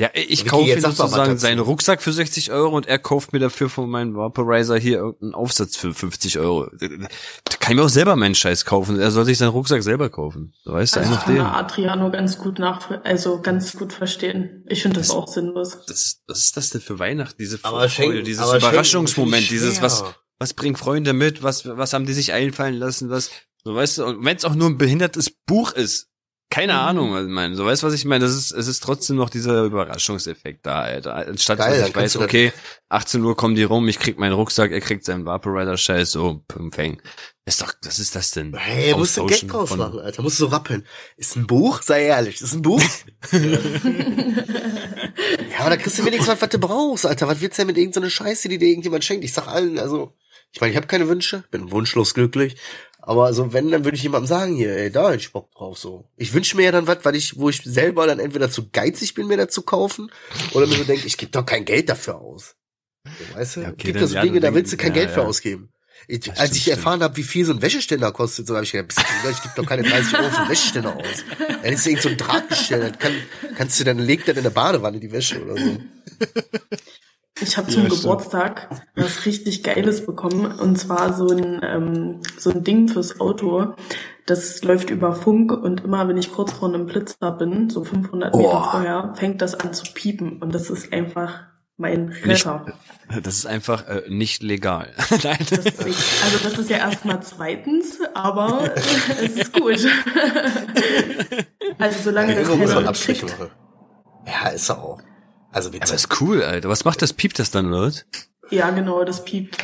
[0.00, 3.38] Ja, ich Vicky, kaufe was sozusagen seinen Rucksack für 60 Euro und er kauft mir
[3.38, 6.70] dafür von meinem Vaporizer hier irgendeinen Aufsatz für 50 Euro.
[6.70, 6.86] Da
[7.60, 8.98] kann ich mir auch selber meinen Scheiß kaufen.
[8.98, 10.54] Er soll sich seinen Rucksack selber kaufen.
[10.64, 14.64] So weißt du, Also ein ich kann Adriano ganz gut nach, also ganz gut verstehen.
[14.68, 15.84] Ich finde das auch sinnlos.
[15.86, 17.36] Das, was ist das denn für Weihnachten?
[17.38, 20.02] Diese schenken, dieses Überraschungsmoment, dieses, was.
[20.40, 23.30] Was bringen Freunde mit, was, was haben die sich einfallen lassen, was,
[23.62, 26.08] so weißt du, und wenn es auch nur ein behindertes Buch ist,
[26.52, 26.78] keine Mhm.
[26.80, 29.14] Ahnung, was ich meine, so weißt du, was ich meine, das ist, es ist trotzdem
[29.14, 32.52] noch dieser Überraschungseffekt da, Alter, anstatt Geil, dass ich weiß, du okay,
[32.88, 37.00] 18 Uhr kommen die rum, ich krieg meinen Rucksack, er kriegt seinen Vaporizer-Scheiß, so, Peng.
[37.44, 38.54] Ist doch, was ist das denn?
[38.56, 40.22] Hey, musst du Austauschen draus machen, Alter.
[40.22, 40.86] Musst du so rappeln.
[41.16, 41.82] Ist ein Buch?
[41.82, 42.40] Sei ehrlich.
[42.40, 42.82] Ist ein Buch?
[43.32, 43.38] ja,
[45.60, 47.26] aber da kriegst du wenigstens was, was du brauchst, Alter.
[47.28, 49.24] Was wird's denn mit irgendeiner Scheiße, die dir irgendjemand schenkt?
[49.24, 50.14] Ich sag allen, also,
[50.52, 52.56] ich meine, ich habe keine Wünsche, bin wunschlos glücklich.
[53.02, 55.78] Aber also, wenn, dann würde ich jemandem sagen, hier, ey, da hätte ich Bock drauf,
[55.78, 56.08] so.
[56.16, 59.14] Ich wünsche mir ja dann was, weil ich, wo ich selber dann entweder zu geizig
[59.14, 60.10] bin, mir dazu kaufen,
[60.52, 62.56] oder mir so denke, ich gebe doch kein Geld dafür aus.
[63.04, 63.60] So, weißt du?
[63.62, 65.20] Ja, okay, Gibt dann- da so ja, Dinge, da willst du kein ja, Geld für
[65.20, 65.26] ja.
[65.26, 65.72] ausgeben.
[66.08, 66.76] Ich, als stimmt, ich stimmt.
[66.76, 68.92] erfahren habe, wie viel so ein Wäscheständer kostet, so habe ich gedacht,
[69.30, 71.24] ich gebe doch keine 30 Euro für einen Wäscheständer aus.
[71.62, 73.12] Dann ist irgend so ein Drahtgestell, dann kann,
[73.56, 75.78] kannst du dann legt dann in der Badewanne die Wäsche oder so.
[77.40, 77.88] Ich habe zum Ja.
[77.88, 83.74] Geburtstag was richtig Geiles bekommen und zwar so ein ähm, so ein Ding fürs Auto.
[84.26, 88.34] Das läuft über Funk und immer wenn ich kurz vor einem Blitzer bin, so 500
[88.34, 88.62] Meter Oh.
[88.70, 91.44] vorher, fängt das an zu piepen und das ist einfach
[91.76, 92.74] mein Nicht, Retter.
[93.22, 94.92] das ist einfach äh, nicht legal.
[95.24, 95.38] Nein.
[95.48, 98.70] Das ist nicht, also das ist ja erstmal zweitens, aber
[99.22, 99.78] es ist gut.
[101.78, 103.34] also solange das keiner kriegt.
[104.26, 105.00] Ja, ist er auch.
[105.52, 105.94] Also Aber bitte.
[105.94, 106.68] ist cool, Alter.
[106.68, 107.12] Was macht das?
[107.12, 107.86] Piept das dann, oder?
[107.86, 108.04] was?
[108.50, 109.56] Ja, genau, das piept.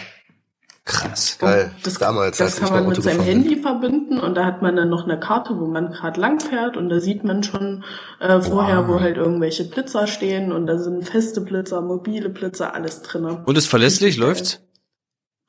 [0.85, 1.37] Krass.
[1.41, 1.73] Geil.
[1.83, 4.89] Das, Damals, als das kann man mit seinem Handy verbinden und da hat man dann
[4.89, 7.83] noch eine Karte, wo man gerade lang fährt und da sieht man schon
[8.21, 8.89] äh, vorher, Wow.
[8.89, 13.43] wo halt irgendwelche Blitzer stehen und da sind feste Blitzer, mobile Blitzer, alles drinne.
[13.47, 14.17] Und ist verlässlich?
[14.17, 14.61] Läuft's?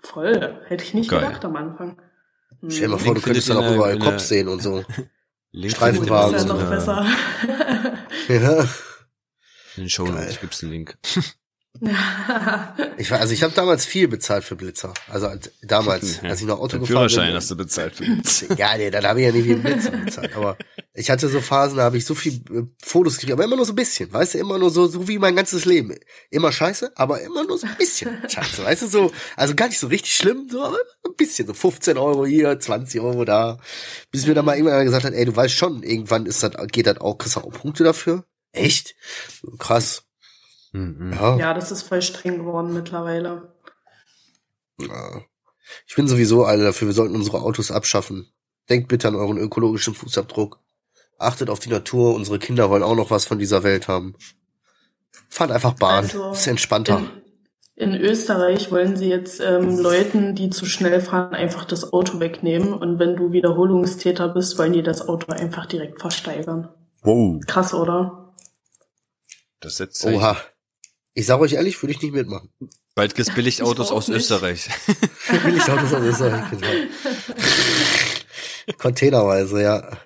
[0.02, 1.20] Voll, hätte ich nicht Geil.
[1.20, 2.02] gedacht am Anfang.
[2.62, 2.72] Hm.
[2.72, 4.84] Stell dir mal vor, du Link könntest findet dann auch überall Cops sehen und so.
[5.52, 7.06] Link Streifenwagen Das ist ja noch besser.
[8.28, 8.66] Ja.
[9.78, 10.06] In den Show.
[10.06, 10.98] Notes gibt's einen Link.
[12.98, 14.94] Ich war, also ich habe damals viel bezahlt für Blitzer.
[15.10, 17.36] Also als, damals, als ich noch Auto Den gefahren Führerschein bin.
[17.36, 17.94] hast du bezahlt.
[18.58, 20.36] Ja, nee, dann habe ich ja nie wie ein Blitzer bezahlt.
[20.36, 20.58] Aber
[20.94, 23.66] ich hatte so Phasen, da habe ich so viel äh, Fotos gekriegt, aber immer nur
[23.66, 25.94] so ein bisschen, weißt du, immer nur so, so wie mein ganzes Leben.
[26.32, 29.80] Immer scheiße, aber immer nur so ein bisschen scheiße, weißt du, so, also gar nicht
[29.80, 33.60] so richtig schlimm, so, aber ein bisschen, so 15 Euro hier, 20 Euro da.
[34.12, 36.54] Bis mir dann mal irgendwann einer gesagt hat, ey, du weißt schon, irgendwann ist das,
[36.72, 38.26] geht das auch, kriegst du auch Punkte dafür?
[38.52, 38.96] Echt?
[39.58, 40.04] Krass.
[40.72, 41.14] Mhm.
[41.14, 41.38] Ja.
[41.38, 43.54] ja, das ist voll streng geworden mittlerweile.
[44.80, 45.22] Ja.
[45.86, 48.32] Ich bin sowieso alle dafür, wir sollten unsere Autos abschaffen.
[48.70, 50.60] Denkt bitte an euren ökologischen Fußabdruck.
[51.18, 54.16] Achtet auf die Natur, unsere Kinder wollen auch noch was von dieser Welt haben.
[55.30, 57.02] Fahrt einfach Bahn, Also, ist entspannter.
[57.76, 62.20] In, in Österreich wollen sie jetzt ähm, Leuten, die zu schnell fahren, einfach das Auto
[62.20, 66.70] wegnehmen und wenn du Wiederholungstäter bist, wollen die das Auto einfach direkt versteigern.
[67.02, 67.42] Wow.
[67.48, 68.27] Krass, oder?
[69.60, 70.16] Das setzt sich.
[70.16, 70.38] Oha.
[71.14, 72.50] Ich sage euch ehrlich, würde ich nicht mitmachen.
[72.94, 74.18] Bald gibt's Billigautos aus nicht.
[74.18, 74.70] Österreich.
[75.44, 76.68] Will ich Autos aus Österreich, genau.
[78.78, 79.98] Containerweise, ja.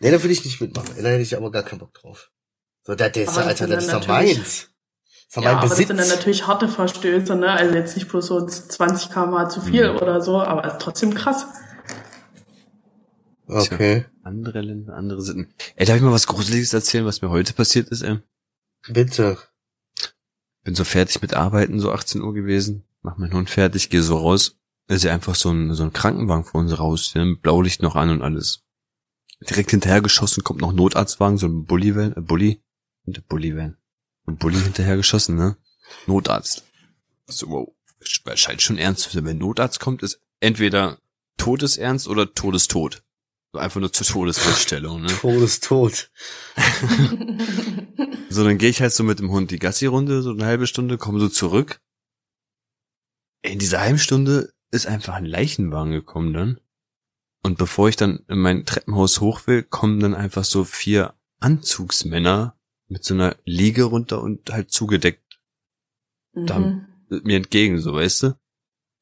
[0.00, 0.90] Nee, da würde ich nicht mitmachen.
[1.00, 2.30] Da hätte ich aber gar keinen Bock drauf.
[2.84, 4.36] So, das ist Aber ja, Alter, das ist doch meins.
[4.36, 4.46] Das
[5.36, 7.50] ist Ja, aber das sind dann natürlich harte Verstöße, ne?
[7.50, 9.96] Also jetzt nicht bloß so 20 km zu viel Mhm.
[9.98, 11.46] oder so, aber ist trotzdem krass.
[13.46, 15.54] okay, Andere Länder, andere Sitten.
[15.76, 18.18] Ey, darf ich mal was Gruseliges erzählen, was mir heute passiert ist, ey?
[18.88, 19.38] Bitte.
[20.64, 22.84] Bin so fertig mit Arbeiten, so 18 Uhr gewesen.
[23.02, 24.56] Mach meinen Hund fertig, gehe so raus.
[24.88, 27.96] Ist ja einfach so ein, so ein Krankenwagen vor uns raus, ja, mit Blaulicht noch
[27.96, 28.62] an und alles.
[29.48, 32.62] Direkt hinterhergeschossen, kommt noch ein Notarztwagen, so ein Bulli-Van, äh, Bulli,
[33.06, 33.76] der Bulli-Van.
[34.26, 35.56] Ein Bulli hinterhergeschossen, ne?
[36.06, 36.64] Notarzt.
[37.26, 37.68] So, wow.
[38.02, 39.24] Sch- Scheint schon ernst zu sein.
[39.24, 40.98] Wenn Notarzt kommt, ist entweder
[41.38, 43.02] Todesernst oder Todestod.
[43.52, 45.08] So einfach nur zur Todesfeststellung, ne?
[45.08, 46.10] Todestod.
[48.32, 50.96] So, dann gehe ich halt so mit dem Hund die Gassi-Runde, so eine halbe Stunde,
[50.98, 51.80] komme so zurück.
[53.42, 56.60] In dieser halben Stunde ist einfach ein Leichenwagen gekommen dann.
[57.42, 62.56] Und bevor ich dann in mein Treppenhaus hoch will, kommen dann einfach so vier Anzugsmänner
[62.88, 65.40] mit so einer Liege runter und halt zugedeckt
[66.32, 68.38] Dann- mir entgegen, so weißt du.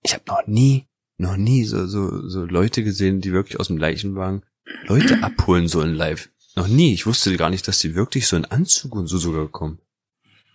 [0.02, 0.88] Ich habe noch nie,
[1.18, 4.42] noch nie so, so, so Leute gesehen, die wirklich aus dem Leichenwagen
[4.86, 6.30] Leute abholen sollen live.
[6.60, 6.92] Noch nie.
[6.92, 9.78] Ich wusste gar nicht, dass die wirklich so in Anzug und so sogar kommen.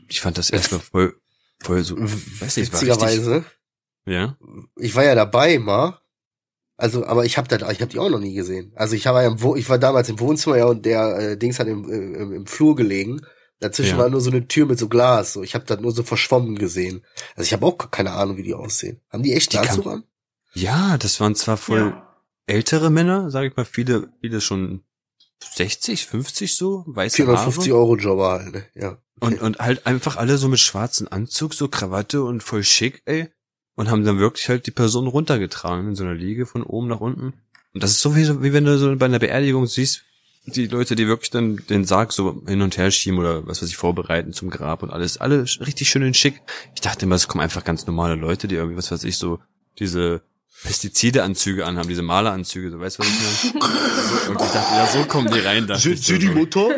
[0.08, 1.15] Ich fand das erstmal voll,
[1.63, 3.46] voll so, weiß nicht, war richtig, Witzigerweise.
[4.06, 4.38] ja.
[4.78, 6.00] Ich war ja dabei mal.
[6.78, 8.72] Also, aber ich habe da, ich habe die auch noch nie gesehen.
[8.76, 11.38] Also ich war ja im Wo ich war damals im Wohnzimmer ja und der äh,
[11.38, 13.22] Dings hat im, im, im Flur gelegen.
[13.62, 13.98] Dazwischen Ja.
[14.04, 15.34] war nur so eine Tür mit so Glas.
[15.34, 17.06] So, ich habe da nur so verschwommen gesehen.
[17.36, 19.00] Also ich habe auch keine Ahnung, wie die aussehen.
[19.10, 20.04] Haben die echt Die Anzug an?
[20.54, 22.15] Ja, das waren zwar voll Ja.
[22.46, 24.84] ältere Männer, sage ich mal, viele, viele schon
[25.41, 27.82] 60, 50 so, weiße 450 Haare.
[27.82, 28.65] Euro Jobber halt, ne?
[28.74, 28.98] Ja.
[29.19, 33.30] Und, und halt einfach alle so mit schwarzen Anzug, so Krawatte und voll schick, ey.
[33.76, 37.02] Und haben dann wirklich halt die Person runtergetragen in so einer Liege von oben nach
[37.02, 37.34] unten.
[37.74, 40.04] Und das ist so wie, wie wenn du so bei einer Beerdigung siehst,
[40.45, 43.69] die Leute, die wirklich dann den Sarg so hin und her schieben oder was weiß
[43.69, 45.17] ich, vorbereiten zum Grab und alles.
[45.17, 46.41] Alle richtig schön in schick.
[46.76, 49.39] Ich dachte immer, es kommen einfach ganz normale Leute, die irgendwie, was weiß ich, so
[49.80, 50.22] diese
[50.64, 53.10] Pestizideanzüge anhaben, diese Maleranzüge, so weißt du, was
[53.43, 53.64] ich meine?
[53.64, 55.68] So, und ich dachte, ja, so kommen die rein.
[55.68, 56.14] dachte ich so.
[56.16, 56.70] Mutter?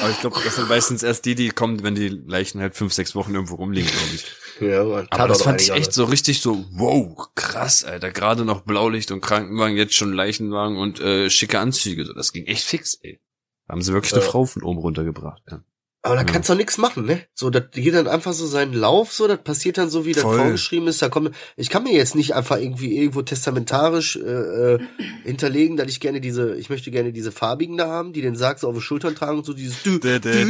[0.00, 2.92] Aber ich glaube, das sind meistens erst die, die kommen, wenn die Leichen halt fünf,
[2.92, 4.26] sechs Wochen irgendwo rumliegen, glaube ich.
[4.60, 5.06] Ja, Mann.
[5.10, 8.10] Aber das fand ich echt so richtig so, wow, krass, Alter.
[8.10, 12.04] Gerade noch Blaulicht und Krankenwagen, jetzt schon Leichenwagen und äh, schicke Anzüge.
[12.04, 13.20] So, das ging echt fix, ey.
[13.66, 14.28] Da haben sie wirklich eine Ja.
[14.28, 15.42] Frau von oben runtergebracht.
[15.50, 15.60] Ja.
[16.06, 16.32] Aber da Ja.
[16.32, 17.22] kannst du nichts machen, ne?
[17.34, 20.22] So, das geht dann einfach so seinen Lauf, so, das passiert dann so, wie das
[20.22, 21.02] vorgeschrieben ist.
[21.02, 24.78] Da kommt, ich kann mir jetzt nicht einfach irgendwie irgendwo testamentarisch äh, äh,
[25.24, 28.60] hinterlegen, dass ich gerne diese, ich möchte gerne diese farbigen da haben, die den Sarg
[28.60, 30.44] so auf den Schultern tragen und so dieses dü, dü, dü,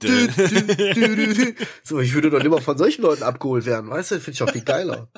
[0.00, 1.54] dü, dü, dü, dü.
[1.84, 4.20] So, ich würde doch immer von solchen Leuten abgeholt werden, weißt du?
[4.20, 5.08] Finde ich auch viel geiler.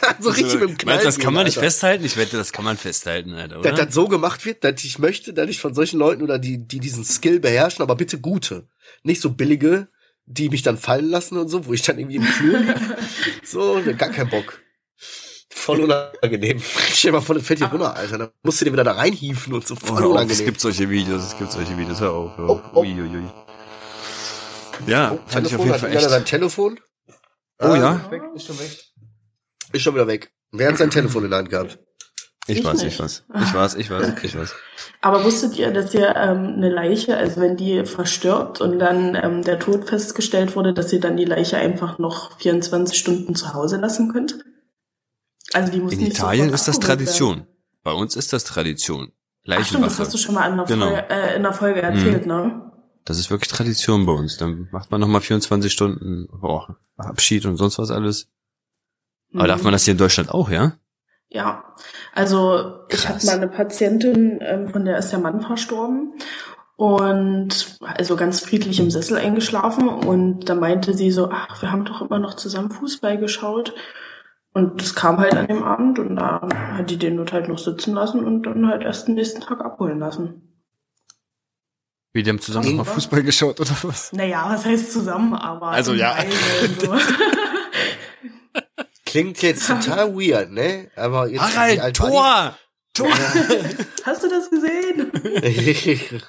[0.20, 0.94] so richtig mit dem Knall.
[0.96, 1.66] Meinst du, das kann man nicht Alter.
[1.66, 2.04] festhalten?
[2.04, 3.70] Ich wette, das kann man festhalten, Alter, oder?
[3.72, 6.66] dass das so gemacht wird, dass ich möchte, dass ich von solchen Leuten oder die,
[6.66, 8.68] die diesen Skill beherrschen, aber bitte gute.
[9.02, 9.88] Nicht so billige,
[10.26, 12.60] die mich dann fallen lassen und so, wo ich dann irgendwie im Flur.
[13.44, 14.60] So, ne, gar kein Bock.
[15.52, 16.60] Voll unangenehm.
[16.92, 18.18] Stell dir mal vor, das fällt dir runter, Alter.
[18.18, 19.74] Dann musst du dir wieder da reinhieven und so.
[19.74, 20.44] Oh, Voll hör auf, es unangenehm.
[20.46, 22.36] gibt solche Videos, es gibt solche Videos, hör auf.
[22.36, 22.60] Hör Oh, auf.
[22.74, 22.80] oh.
[22.82, 23.24] Uiuiui.
[24.86, 26.30] Ja, Oh, fand ich auf Telefon, jeden hat Fall jeder sein echt.
[26.30, 26.80] Telefon?
[27.58, 28.10] Oh Ah, ja?
[28.34, 28.70] Ist schon weg.
[29.72, 30.32] Ist schon wieder weg.
[30.52, 31.78] Wer hat sein Telefon in der Hand gehabt?
[32.46, 32.94] Ich Ich weiß, nicht.
[32.94, 33.24] ich weiß.
[33.42, 34.54] Ich weiß, ich weiß, ich weiß.
[35.02, 39.42] Aber wusstet ihr, dass ihr ähm, eine Leiche, also wenn die verstirbt und dann ähm,
[39.42, 43.76] der Tod festgestellt wurde, dass ihr dann die Leiche einfach noch 24 Stunden zu Hause
[43.76, 44.38] lassen könnt?
[45.52, 47.38] Also die muss In nicht Italien ist das Tradition.
[47.38, 47.46] werden.
[47.82, 49.12] Bei uns ist das Tradition.
[49.48, 50.86] Ach stimmt, das hast du schon mal in der, Genau.
[50.86, 52.70] Folge, äh, in der Folge erzählt, ne?
[53.04, 54.36] Das ist wirklich Tradition bei uns.
[54.36, 58.28] Dann macht man nochmal 24 Stunden boah, Abschied und sonst was alles.
[59.34, 59.48] Aber Mhm.
[59.48, 60.72] darf man das hier in Deutschland auch, ja?
[61.28, 61.64] Ja,
[62.12, 63.08] also ich Krass.
[63.14, 66.12] hatte mal eine Patientin, ähm, von der ist der Mann verstorben
[66.76, 71.84] und also ganz friedlich im Sessel eingeschlafen und da meinte sie so, ach, wir haben
[71.84, 73.74] doch immer noch zusammen Fußball geschaut
[74.54, 76.40] und das kam halt an dem Abend und da
[76.76, 79.60] hat die den dort halt noch sitzen lassen und dann halt erst den nächsten Tag
[79.60, 80.42] abholen lassen.
[82.12, 82.86] Wie, die haben zusammen nochmal?
[82.94, 84.12] Fußball geschaut oder was?
[84.12, 86.16] Naja, was heißt zusammen, aber Also, ja.
[86.16, 86.92] Weise so.
[89.10, 90.90] Klingt jetzt total weird, ne?
[90.96, 91.34] Aber jetzt.
[91.40, 92.58] wie Harald, alt war
[92.92, 93.08] Tor!
[93.08, 93.08] Tor!
[94.04, 95.10] Hast du das gesehen?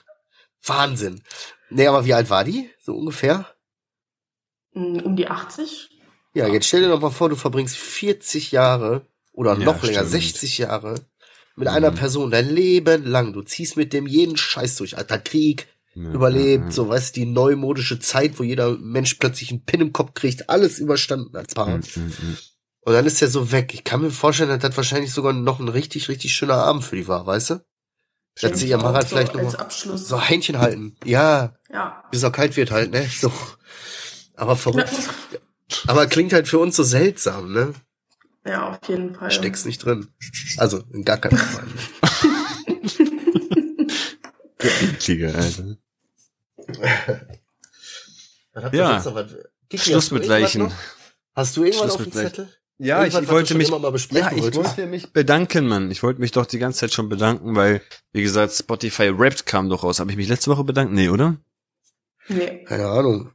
[0.66, 1.22] Wahnsinn.
[1.70, 2.70] Nee, aber wie alt war die?
[2.84, 3.46] So ungefähr?
[4.74, 5.90] Mm, Um die 80?
[6.34, 10.00] Ja, jetzt stell dir doch mal vor, du verbringst 40 Jahre oder Ja, noch länger,
[10.00, 10.12] stimmt.
[10.12, 10.96] 60 Jahre
[11.56, 11.96] mit einer Mhm.
[11.96, 13.34] Person dein Leben lang.
[13.34, 14.98] Du ziehst mit dem jeden Scheiß durch.
[14.98, 16.72] Alter, Krieg, Ja, überlebt, ja, ja.
[16.72, 20.50] so, weißt du, die neumodische Zeit, wo jeder Mensch plötzlich einen Pin im Kopf kriegt,
[20.50, 21.68] alles überstanden als Paar.
[21.78, 22.38] Mm, mm, mm.
[22.84, 23.74] Und dann ist er so weg.
[23.74, 26.96] Ich kann mir vorstellen, dass das wahrscheinlich sogar noch ein richtig, richtig schöner Abend für
[26.96, 27.66] die war, weißt du?
[28.42, 30.08] Dass sie am Harald so vielleicht noch als mal Abschluss.
[30.08, 30.96] so Händchen halten.
[31.04, 32.04] Ja, Ja.
[32.10, 33.08] bis es auch kalt wird halt, ne?
[33.08, 33.32] So.
[34.36, 34.92] Aber verrückt.
[35.88, 37.74] Aber klingt halt für uns so seltsam, ne?
[38.46, 39.30] Ja, auf jeden Fall.
[39.30, 40.08] Steck's nicht drin.
[40.58, 41.68] Also, in gar keinem Fall.
[44.60, 45.78] Eklige, Alter.
[48.54, 48.70] Ja.
[48.72, 49.16] ihr sonst noch?
[49.16, 49.32] Was-
[49.70, 50.74] Kiki, Schluss hast du mit Leichen.
[51.34, 52.12] Hast du irgendwas Schluss auf dem.
[52.12, 52.50] Zettel?
[52.84, 55.92] Ja, ich du wollte mich, immer mal besprechen ja, ich wollte mich bedanken, Mann.
[55.92, 59.70] Ich wollte mich doch die ganze Zeit schon bedanken, weil, wie gesagt, Spotify Wrapped kam
[59.70, 60.00] doch raus.
[60.00, 60.92] Habe ich mich letzte Woche bedankt?
[60.92, 61.38] Nee, oder?
[62.28, 62.64] Nee.
[62.66, 63.30] Keine Ahnung.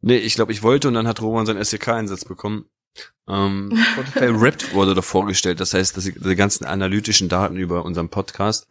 [0.00, 2.70] Nee, ich glaube, ich wollte und dann hat Roman seinen SDK-Einsatz bekommen.
[3.28, 5.60] Ähm, Spotify Wrapped wurde doch vorgestellt.
[5.60, 8.66] Das heißt, dass die, die ganzen analytischen Daten über unseren Podcast.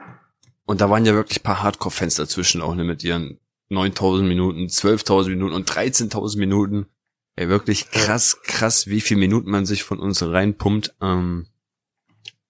[0.65, 5.29] Und da waren ja wirklich paar Hardcore-Fans dazwischen auch, ne, mit ihren 9000 Minuten, 12.000
[5.29, 6.87] Minuten und 13.000 Minuten.
[7.35, 10.95] Ey, wirklich krass, krass, wie viel Minuten man sich von uns reinpumpt.
[11.01, 11.47] Ähm,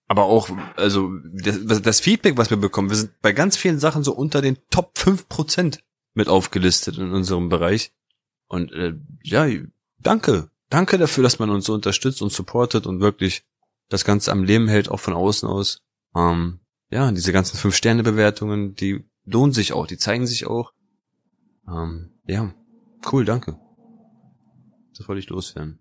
[0.07, 4.03] aber auch, also, das, das Feedback, was wir bekommen, wir sind bei ganz vielen Sachen
[4.03, 5.79] so unter den Top 5%
[6.13, 7.91] mit aufgelistet in unserem Bereich.
[8.47, 9.47] Und äh, ja,
[9.99, 10.49] danke.
[10.69, 13.43] Danke dafür, dass man uns so unterstützt und supportet und wirklich
[13.89, 15.81] das Ganze am Leben hält, auch von außen aus.
[16.15, 16.59] Ähm,
[16.91, 20.73] ja, diese ganzen Fünf-Sterne-Bewertungen, die lohnen sich auch, die zeigen sich auch.
[21.67, 22.53] Ähm, ja,
[23.11, 23.59] cool, danke.
[24.97, 25.79] Das wollte ich loswerden.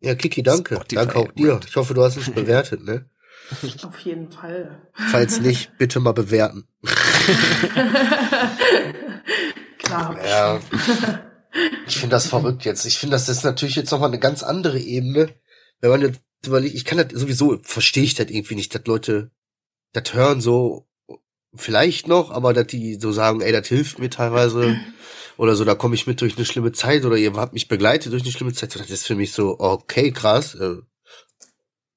[0.00, 0.74] Ja, Kiki, danke.
[0.76, 1.60] Spotify danke auch dir.
[1.66, 3.08] Ich hoffe, du hast es bewertet, ne?
[3.82, 4.80] Auf jeden Fall.
[4.92, 6.66] Falls nicht, bitte mal bewerten.
[9.78, 10.18] Klar.
[10.24, 10.60] Ja.
[11.86, 12.84] Ich finde das verrückt jetzt.
[12.86, 15.34] Ich finde, das ist natürlich jetzt nochmal eine ganz andere Ebene.
[15.80, 19.30] Wenn man jetzt überlegt, ich kann das sowieso, verstehe ich das irgendwie nicht, dass Leute
[19.92, 20.88] das hören so,
[21.54, 24.78] vielleicht noch, aber dass die so sagen, ey, das hilft mir teilweise.
[25.36, 28.12] Oder so, da komme ich mit durch eine schlimme Zeit oder ihr habt mich begleitet
[28.12, 28.72] durch eine schlimme Zeit.
[28.72, 30.54] So, Das ist für mich so, okay, krass.
[30.54, 30.76] Äh,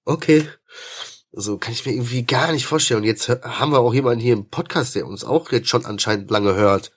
[0.05, 0.47] okay.
[1.31, 3.01] So kann ich mir irgendwie gar nicht vorstellen.
[3.01, 6.31] Und jetzt haben wir auch jemanden hier im Podcast, der uns auch jetzt schon anscheinend
[6.31, 6.91] lange hört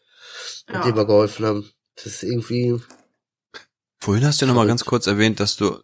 [0.69, 0.83] und Ja.
[0.83, 1.71] dem wir geholfen haben.
[1.97, 2.81] Das ist irgendwie,
[3.99, 4.69] Vorhin hast du noch mal Verrückt.
[4.71, 5.79] ganz kurz erwähnt, dass du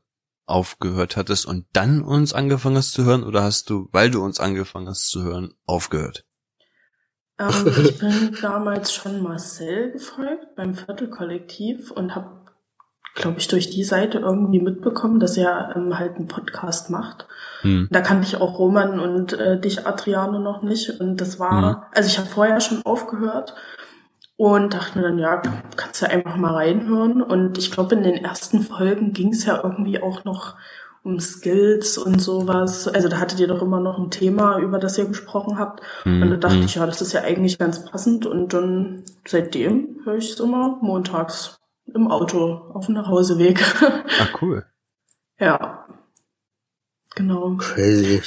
[0.46, 4.40] aufgehört hattest und dann uns angefangen hast zu hören oder hast du, weil du uns
[4.40, 6.24] angefangen hast zu hören, aufgehört?
[7.38, 12.30] Ähm, ich bin damals schon Marcel gefolgt beim Viertelkollektiv und habe,
[13.14, 17.26] glaube ich, durch die Seite irgendwie mitbekommen, dass er ähm, halt einen Podcast macht.
[17.60, 17.88] Hm.
[17.90, 21.00] Da kannte ich auch Roman und äh, dich, Adriano, noch nicht.
[21.00, 21.82] Und das war, Mhm.
[21.94, 23.54] also ich habe vorher schon aufgehört
[24.36, 27.22] und dachte mir dann, ja, kannst kannst du einfach mal reinhören.
[27.22, 30.56] Und ich glaube, in den ersten Folgen ging es ja irgendwie auch noch
[31.06, 32.88] um Skills und sowas.
[32.88, 35.80] Also da hattet ihr doch immer noch ein Thema, über das ihr gesprochen habt.
[36.04, 36.22] Mhm.
[36.22, 36.64] Und da dachte mhm.
[36.64, 38.26] ich, ja, das ist ja eigentlich ganz passend.
[38.26, 41.58] Und dann seitdem höre ich es immer montags
[41.94, 43.64] im Auto auf dem Nachhauseweg.
[44.18, 44.64] Ah, cool.
[45.38, 45.86] ja.
[47.14, 47.56] Genau.
[47.56, 48.22] Crazy.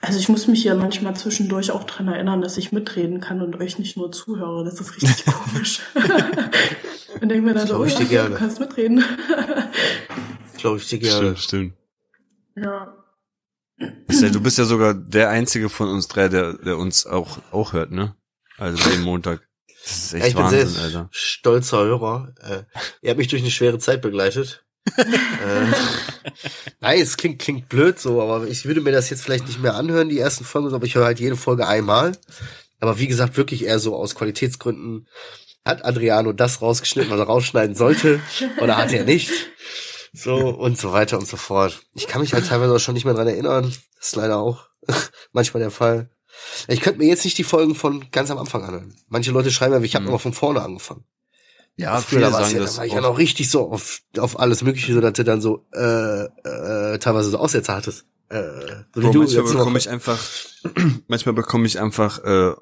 [0.00, 3.60] Also ich muss mich hier manchmal zwischendurch auch dran erinnern, dass ich mitreden kann und
[3.60, 4.64] euch nicht nur zuhöre.
[4.64, 5.80] Das ist richtig komisch.
[7.20, 9.04] und denke mir dann so, oh, ja, du kannst mitreden.
[10.56, 11.36] Glaube ich dir gerne.
[11.36, 11.77] Stimmt, stimmt.
[12.62, 12.94] Ja.
[14.10, 17.72] Ja, du bist ja sogar der einzige von uns drei, der, der uns auch, auch
[17.72, 18.16] hört, ne?
[18.56, 19.40] Also den Montag.
[19.84, 21.08] Das ist echt ja, ich Wahnsinn, bin sehr Alter.
[21.12, 22.34] Stolzer Hörer.
[22.40, 22.62] Äh,
[23.02, 24.64] ihr habt mich durch eine schwere Zeit begleitet.
[24.96, 25.02] äh,
[26.80, 29.74] nein, es klingt, klingt blöd so, aber ich würde mir das jetzt vielleicht nicht mehr
[29.74, 32.12] anhören, die ersten Folgen, aber ich höre halt jede Folge einmal.
[32.80, 35.08] Aber wie gesagt, wirklich eher so aus Qualitätsgründen.
[35.64, 38.20] Hat Adriano das rausgeschnitten, was er rausschneiden sollte,
[38.60, 39.30] oder hat er nicht?
[40.12, 41.80] So und so weiter und so fort.
[41.94, 43.72] Ich kann mich halt teilweise auch schon nicht mehr dran erinnern.
[43.96, 44.66] Das ist leider auch
[45.32, 46.10] manchmal der Fall.
[46.68, 48.94] Ich könnte mir jetzt nicht die Folgen von ganz am Anfang anhören.
[49.08, 50.10] Manche Leute schreiben ja, ich habe mhm.
[50.10, 51.04] immer von vorne angefangen.
[51.76, 54.62] Ja, früher sagen ja, das da war ich ja noch richtig so auf, auf alles
[54.62, 58.04] Mögliche, so dass du dann so äh, äh, teilweise so Aussätze hattest.
[58.30, 58.42] Äh,
[58.94, 60.18] so Bro, manchmal bekomme ich einfach,
[61.06, 62.52] manchmal bekomme ich einfach äh,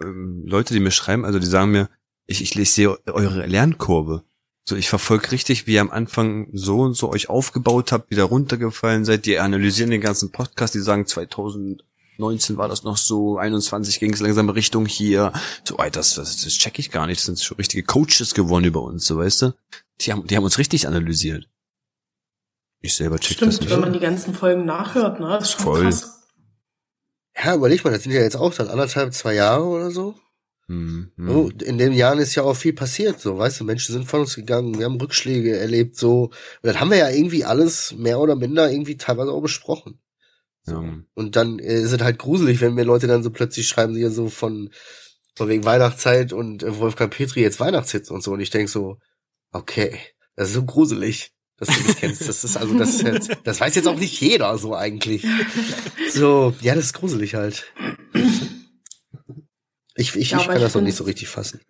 [0.00, 1.88] ähm, Leute, die mir schreiben, also die sagen mir,
[2.26, 4.24] ich, ich lese eure Lernkurve.
[4.68, 8.24] So, ich verfolge richtig, wie ihr am Anfang so und so euch aufgebaut habt, wieder
[8.24, 9.24] runtergefallen seid.
[9.24, 14.18] Die analysieren den ganzen Podcast, die sagen 2019 war das noch so, 21 ging es
[14.20, 15.32] langsam Richtung hier.
[15.62, 17.18] So, Alter, das, das, das check ich gar nicht.
[17.18, 19.54] Das sind schon richtige Coaches geworden über uns, so weißt du?
[20.00, 21.48] Die haben, die haben uns richtig analysiert.
[22.80, 23.70] Ich selber check Stimmt, das nicht.
[23.70, 25.28] wenn man die ganzen Folgen nachhört, ne?
[25.28, 25.82] Das ist schon Voll.
[25.84, 26.24] krass.
[27.40, 30.16] Ja, überleg mal, das sind ja jetzt auch dann anderthalb, zwei Jahre oder so.
[30.68, 31.12] Mhm.
[31.28, 34.20] Oh, in den Jahren ist ja auch viel passiert, so, weißt du, Menschen sind von
[34.20, 36.24] uns gegangen, wir haben Rückschläge erlebt, so.
[36.24, 40.00] Und das haben wir ja irgendwie alles mehr oder minder irgendwie teilweise auch besprochen.
[40.62, 40.82] So.
[40.82, 40.98] Ja.
[41.14, 44.00] Und dann äh, ist es halt gruselig, wenn mir Leute dann so plötzlich schreiben, die
[44.00, 44.70] ja so von,
[45.36, 48.32] von wegen Weihnachtszeit und äh, Wolfgang Petri jetzt Weihnachtshits und so.
[48.32, 48.98] Und ich denk so,
[49.52, 49.98] okay,
[50.34, 52.28] das ist so gruselig dass du mich kennst.
[52.28, 55.24] Das ist also das ist jetzt, das weiß jetzt auch nicht jeder so eigentlich.
[56.12, 57.66] So, ja, das ist gruselig halt.
[59.96, 61.60] Ich, ich, ja, ich kann das noch nicht so richtig fassen.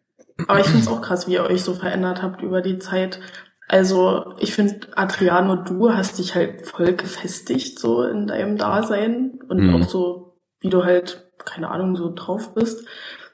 [0.48, 3.20] Aber ich finde es auch krass, wie ihr euch so verändert habt über die Zeit.
[3.68, 9.58] Also ich finde, Adriano, du hast dich halt voll gefestigt so in deinem Dasein und
[9.58, 9.74] mhm.
[9.74, 12.86] auch so, wie du halt, keine Ahnung, so drauf bist.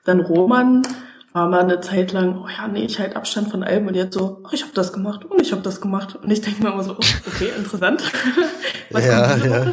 [0.04, 0.82] Dann Roman
[1.32, 4.14] war mal eine Zeit lang, oh ja, nee, ich halt Abstand von allem und jetzt
[4.14, 6.16] so, ach, ich habe das gemacht und ich habe das gemacht.
[6.16, 8.02] Und ich denke mir immer so, oh, okay, interessant.
[8.90, 9.72] Was ja, ja.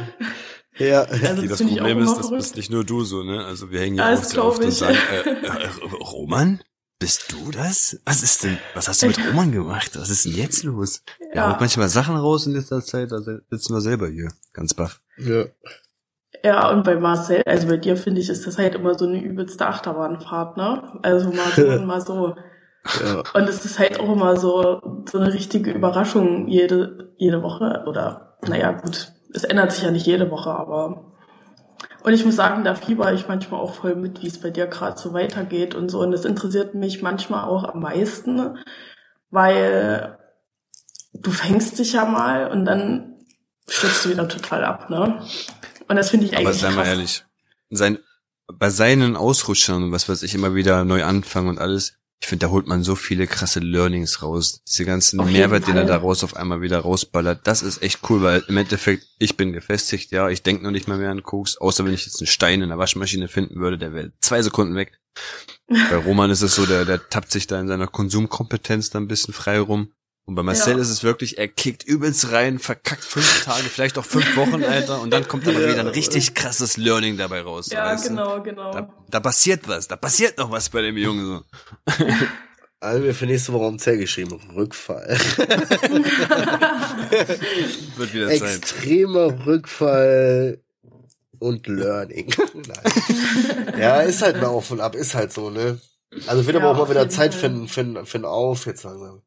[0.79, 3.45] Ja, also das, das Problem ist, das bist nicht nur du so, ne?
[3.45, 5.69] Also wir hängen ja auch sehr oft und sagen, äh, äh,
[6.01, 6.61] Roman,
[6.99, 7.99] bist du das?
[8.05, 9.91] Was ist denn, was hast du mit Roman gemacht?
[9.95, 11.03] Was ist denn jetzt los?
[11.33, 15.01] Ja, ja manchmal Sachen raus in letzter Zeit, da sitzen wir selber hier, ganz baff.
[15.17, 15.45] Ja.
[16.43, 19.21] Ja, und bei Marcel, also bei dir finde ich, ist das halt immer so eine
[19.21, 20.99] übelste Achterbahnfahrt, ne?
[21.01, 22.35] Also mal so und mal so.
[23.03, 23.23] Ja.
[23.33, 28.37] Und es ist halt auch immer so, so eine richtige Überraschung jede, jede Woche oder,
[28.47, 31.05] naja, gut, es ändert sich ja nicht jede Woche, aber
[32.01, 34.67] und ich muss sagen, da fieber ich manchmal auch voll mit, wie es bei dir
[34.67, 35.99] gerade so weitergeht und so.
[35.99, 38.57] Und das interessiert mich manchmal auch am meisten,
[39.31, 40.17] weil
[41.13, 43.17] du fängst dich ja mal und dann
[43.67, 45.21] stürzt du wieder total ab, ne?
[45.87, 46.47] Und das finde ich eigentlich.
[46.47, 47.25] Aber seien wir ehrlich,
[47.69, 47.99] sein,
[48.47, 52.51] bei seinen Ausrutschern, was weiß ich, immer wieder neu anfangen und alles, ich finde, da
[52.51, 54.61] holt man so viele krasse Learnings raus.
[54.67, 58.43] Diese ganzen Mehrwert, den er daraus auf einmal wieder rausballert, das ist echt cool, weil
[58.47, 61.85] im Endeffekt, ich bin gefestigt, ja, ich denke noch nicht mal mehr an Koks, außer
[61.85, 64.99] wenn ich jetzt einen Stein in der Waschmaschine finden würde, der wäre zwei Sekunden weg.
[65.67, 69.07] Bei Roman ist es so, der, der tappt sich da in seiner Konsumkompetenz da ein
[69.07, 69.93] bisschen frei rum.
[70.29, 70.79] Und bei Marcel ja.
[70.79, 75.01] ist es wirklich, er kickt übelst rein, verkackt fünf Tage, vielleicht auch fünf Wochen, Alter,
[75.01, 75.69] und dann kommt aber ja.
[75.69, 77.71] wieder ein richtig krasses Learning dabei raus.
[77.71, 78.43] Ja, genau, du?
[78.43, 78.71] genau.
[78.71, 81.41] Da, da, passiert was, da passiert noch was bei dem Jungen
[81.87, 82.03] so.
[82.79, 84.39] Also wir für nächste Woche um Zell geschrieben.
[84.55, 85.09] Rückfall.
[87.97, 88.57] Wird wieder Zeit.
[88.57, 90.61] Extremer Rückfall
[91.39, 92.31] und Learning.
[93.79, 95.79] ja, ist halt mal auf und ab, ist halt so, ne?
[96.27, 99.23] Also wird ja, aber auch mal wieder Zeit finden, finden, finden auf, jetzt langsam.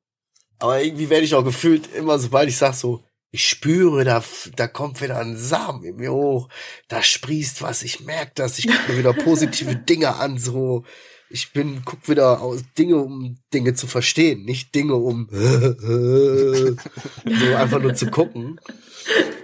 [0.63, 3.03] Aber irgendwie werde ich auch gefühlt immer, sobald ich sag so,
[3.33, 4.23] ich spüre, da,
[4.55, 6.49] da kommt wieder ein Samen in mir hoch,
[6.87, 10.85] da sprießt was, ich merke das, ich gucke mir wieder positive Dinge an, so,
[11.31, 16.77] ich bin, guck wieder aus Dinge, um Dinge zu verstehen, nicht Dinge, um so
[17.57, 18.61] einfach nur zu gucken.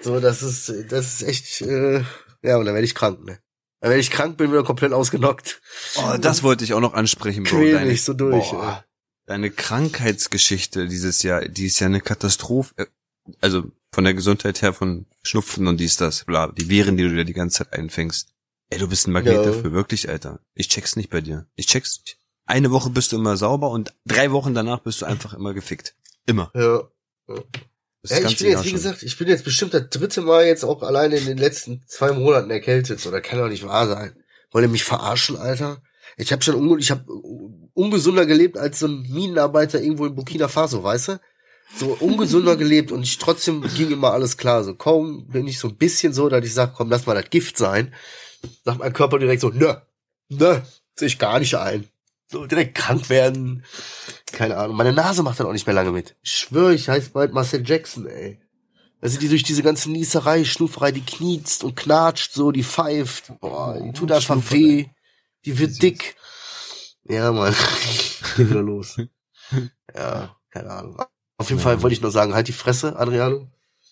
[0.02, 2.04] So, das ist, das ist echt, äh,
[2.42, 3.40] ja, und dann werde ich krank, ne?
[3.80, 5.60] Dann werde ich krank, bin wieder komplett ausgenockt.
[5.96, 7.56] Oh, das wollte ich auch noch ansprechen, Bro.
[7.56, 8.84] Quäl mich so durch, boah.
[9.28, 12.74] Deine Krankheitsgeschichte dieses Jahr, die ist ja eine Katastrophe.
[12.76, 12.86] Äh,
[13.40, 17.14] Also von der Gesundheit her von Schnupfen und dies, das, bla, die Viren, die du
[17.14, 18.28] dir die ganze Zeit einfängst.
[18.70, 19.42] Ey, du bist ein Magnet Ja.
[19.42, 20.40] dafür, wirklich, Alter.
[20.54, 21.46] Ich check's nicht bei dir.
[21.56, 22.18] Ich check's nicht.
[22.46, 25.94] Eine Woche bist du immer sauber und drei Wochen danach bist du einfach immer gefickt.
[26.26, 26.50] Immer.
[26.54, 26.88] Ja.
[28.02, 30.64] Das Ja, ich bin jetzt, wie gesagt, ich bin jetzt bestimmt das dritte Mal jetzt
[30.64, 33.00] auch alleine in den letzten zwei Monaten erkältet.
[33.00, 34.16] So, das kann doch nicht wahr sein.
[34.52, 35.82] Wollt ihr mich verarschen, Alter?
[36.16, 37.06] Ich habe schon unge ich hab
[37.74, 41.20] ungesunder gelebt als so ein Minenarbeiter irgendwo in Burkina Faso, weißt du?
[41.76, 44.64] So ungesunder gelebt und ich trotzdem ging immer alles klar.
[44.64, 47.30] So kaum bin ich so ein bisschen so, dass ich sage, komm, lass mal das
[47.30, 47.94] Gift sein.
[48.64, 49.74] Sagt mein Körper direkt so, nö,
[50.28, 50.60] nö,
[50.94, 51.88] sehe ich gar nicht ein.
[52.30, 53.64] So direkt krank werden.
[54.32, 54.76] Keine Ahnung.
[54.76, 56.14] Meine Nase macht dann auch nicht mehr lange mit.
[56.22, 58.38] Ich schwöre, ich heiße bald Marcel Jackson, ey.
[59.00, 63.32] Also die durch diese ganze Nieserei, Schnufferei, die knietzt und knatscht so, die pfeift.
[63.40, 64.86] Boah, die tut einfach weh.
[65.44, 66.16] Die wird dick.
[67.04, 67.54] Ja, Mann.
[68.36, 68.96] Geht wieder los.
[69.94, 71.02] Ja, keine Ahnung.
[71.38, 71.64] Auf jeden Ja.
[71.64, 73.50] Fall wollte ich nur sagen, halt die Fresse, Adriano.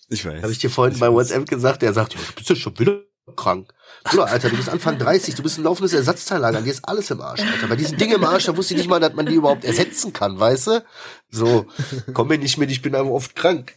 [0.09, 0.41] Ich weiß.
[0.43, 3.01] Habe ich dir vorhin bei WhatsApp gesagt, der sagt, ja, du bist ja schon wieder
[3.35, 3.73] krank.
[4.03, 7.19] Bruder, Alter, du bist Anfang 30, du bist ein laufendes Ersatzteillager, dir ist alles im
[7.21, 7.67] Arsch, Alter.
[7.67, 10.13] Bei diesen Dingen im Arsch, da wusste ich nicht mal, dass man die überhaupt ersetzen
[10.13, 10.85] kann, weißt du?
[11.29, 11.65] So,
[12.13, 13.75] komm mir nicht mit, ich bin einfach oft krank.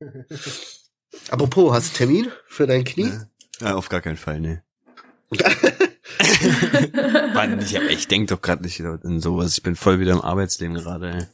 [1.30, 3.12] Apropos, hast du Termin für dein Knie?
[3.60, 4.60] Ja, auf gar keinen Fall, nee.
[7.60, 9.56] Ich, ich denk doch gerade nicht in sowas.
[9.56, 11.10] Ich bin voll wieder im Arbeitsleben gerade.
[11.10, 11.26] ey.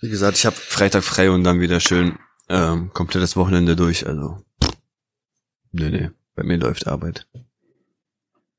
[0.00, 2.18] Wie gesagt, ich habe Freitag frei und dann wieder schön
[2.48, 4.06] ähm, komplettes Wochenende durch.
[4.06, 4.44] Also,
[5.72, 7.26] nee, nee, bei mir läuft Arbeit.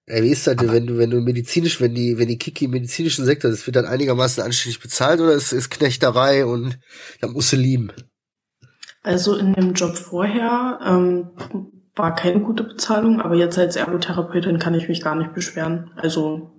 [0.05, 2.65] Ey, wie ist das denn, wenn du, wenn du medizinisch, wenn die, wenn die Kiki
[2.65, 6.79] im medizinischen Sektor ist, wird dann einigermaßen anständig bezahlt oder ist, ist Knechterei und
[7.19, 7.91] da musst du lieben?
[9.03, 11.31] Also in dem Job vorher ähm,
[11.97, 15.91] war keine gute Bezahlung, aber jetzt als Ergotherapeutin kann ich mich gar nicht beschweren.
[15.95, 16.51] Also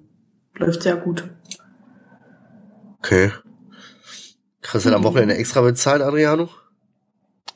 [0.54, 1.28] läuft sehr gut.
[2.98, 3.32] Okay.
[4.60, 6.50] Kriegst du dann am Wochenende extra bezahlt, Adriano?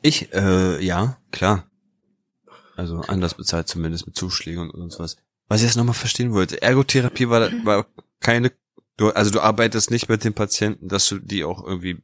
[0.01, 1.65] Ich, äh, ja, klar.
[2.75, 5.17] Also anders bezahlt zumindest mit Zuschlägen und sonst was.
[5.47, 7.85] Was ich jetzt nochmal verstehen wollte, Ergotherapie war, war
[8.19, 8.51] keine,
[8.97, 12.01] du, also du arbeitest nicht mit den Patienten, dass du die auch irgendwie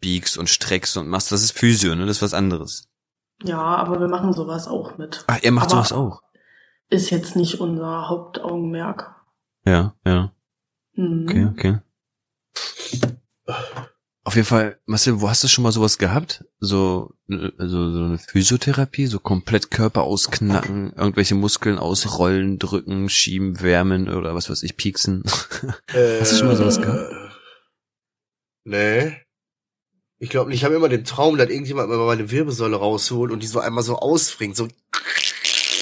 [0.00, 1.30] biegst und streckst und machst.
[1.32, 2.06] Das ist Physio, ne?
[2.06, 2.89] Das ist was anderes.
[3.42, 5.24] Ja, aber wir machen sowas auch mit.
[5.26, 6.22] Ach, ihr macht Aber- sowas auch.
[6.88, 9.14] Ist jetzt nicht unser Hauptaugenmerk.
[9.64, 10.32] Ja, ja.
[10.94, 11.26] Hm.
[11.28, 11.78] Okay, okay.
[14.24, 16.44] Auf jeden Fall, Marcel, wo hast du schon mal sowas gehabt?
[16.58, 23.60] So, äh, also so eine Physiotherapie, so komplett Körper ausknacken, irgendwelche Muskeln ausrollen, drücken, schieben,
[23.60, 25.22] wärmen oder was weiß ich, pieksen.
[25.88, 27.12] Hast du schon mal sowas gehabt?
[28.64, 29.16] Nee.
[30.22, 30.58] Ich glaube nicht.
[30.58, 33.82] Ich habe immer den Traum, dass irgendjemand mal meine Wirbelsäule rausholt und die so einmal
[33.82, 34.54] so ausfringt.
[34.54, 34.68] So,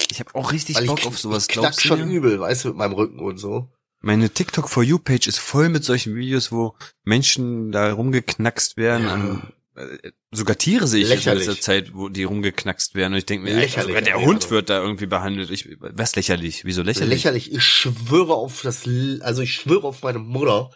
[0.09, 2.17] Ich habe auch richtig Bock ich, auf sowas, ich knack schon mir?
[2.17, 3.67] übel, weißt du, mit meinem Rücken und so.
[4.01, 6.73] Meine TikTok For You Page ist voll mit solchen Videos, wo
[7.03, 9.03] Menschen da rumgeknackst werden.
[9.05, 9.13] Ja.
[9.13, 11.45] An, äh, sogar Tiere sehe ich in Lächerlich.
[11.47, 13.11] letzter Zeit, wo die rumgeknackst werden.
[13.13, 15.51] Und ich denke mir, Lächerlich, sogar der Hund wird da irgendwie behandelt.
[15.51, 16.63] Ich, was lächerlich?
[16.63, 17.09] Wieso lächerlich?
[17.09, 17.51] Lächerlich.
[17.51, 18.87] Ich schwöre auf das,
[19.19, 20.71] also ich schwöre auf meine Mutter,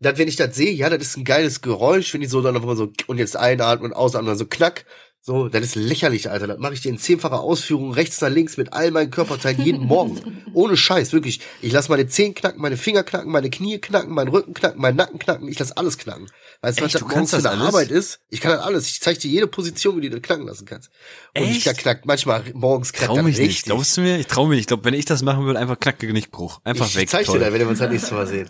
[0.00, 2.54] dass wenn ich das sehe, ja, das ist ein geiles Geräusch, wenn die so dann
[2.54, 4.84] einfach mal so und jetzt einatmen und ausatmen, so knack.
[5.20, 6.46] So, das ist lächerlich, Alter.
[6.46, 9.84] Das mache ich dir in zehnfacher Ausführung rechts nach links mit all meinen Körperteilen jeden
[9.84, 10.42] Morgen.
[10.54, 11.40] Ohne Scheiß, wirklich.
[11.60, 14.96] Ich lasse meine Zehen knacken, meine Finger knacken, meine Knie knacken, meinen Rücken knacken, meinen
[14.96, 15.48] Nacken knacken.
[15.48, 16.28] Ich lasse alles knacken.
[16.62, 16.94] Weißt du, was Echt?
[16.94, 17.74] das Du morgens kannst für das eine alles?
[17.74, 18.20] Arbeit ist?
[18.30, 18.86] Ich kann das alles.
[18.88, 20.88] Ich zeige dir jede Position, wie du das knacken lassen kannst.
[21.36, 21.66] Und ich Echt?
[21.66, 23.48] da knackt manchmal morgens knackt Trau das mich richtig.
[23.48, 23.64] nicht.
[23.64, 24.18] Glaubst du mir?
[24.18, 24.60] Ich trau mich.
[24.60, 26.60] Ich glaube, wenn ich das machen würde, einfach knacke Genickbruch.
[26.64, 27.10] Einfach ich weg.
[27.10, 27.40] zeig dir Toll.
[27.40, 28.48] das, wenn wir uns das nächste Mal sehen.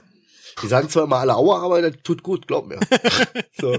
[0.63, 2.79] Die sagen zwar immer alle Aua, aber das tut gut, glaub mir.
[3.61, 3.79] so.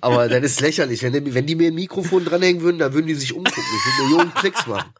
[0.00, 1.02] Aber das ist lächerlich.
[1.02, 3.62] Wenn die, wenn die mir ein Mikrofon dranhängen würden, dann würden die sich umgucken.
[3.62, 4.92] Ich würde Millionen Klicks machen.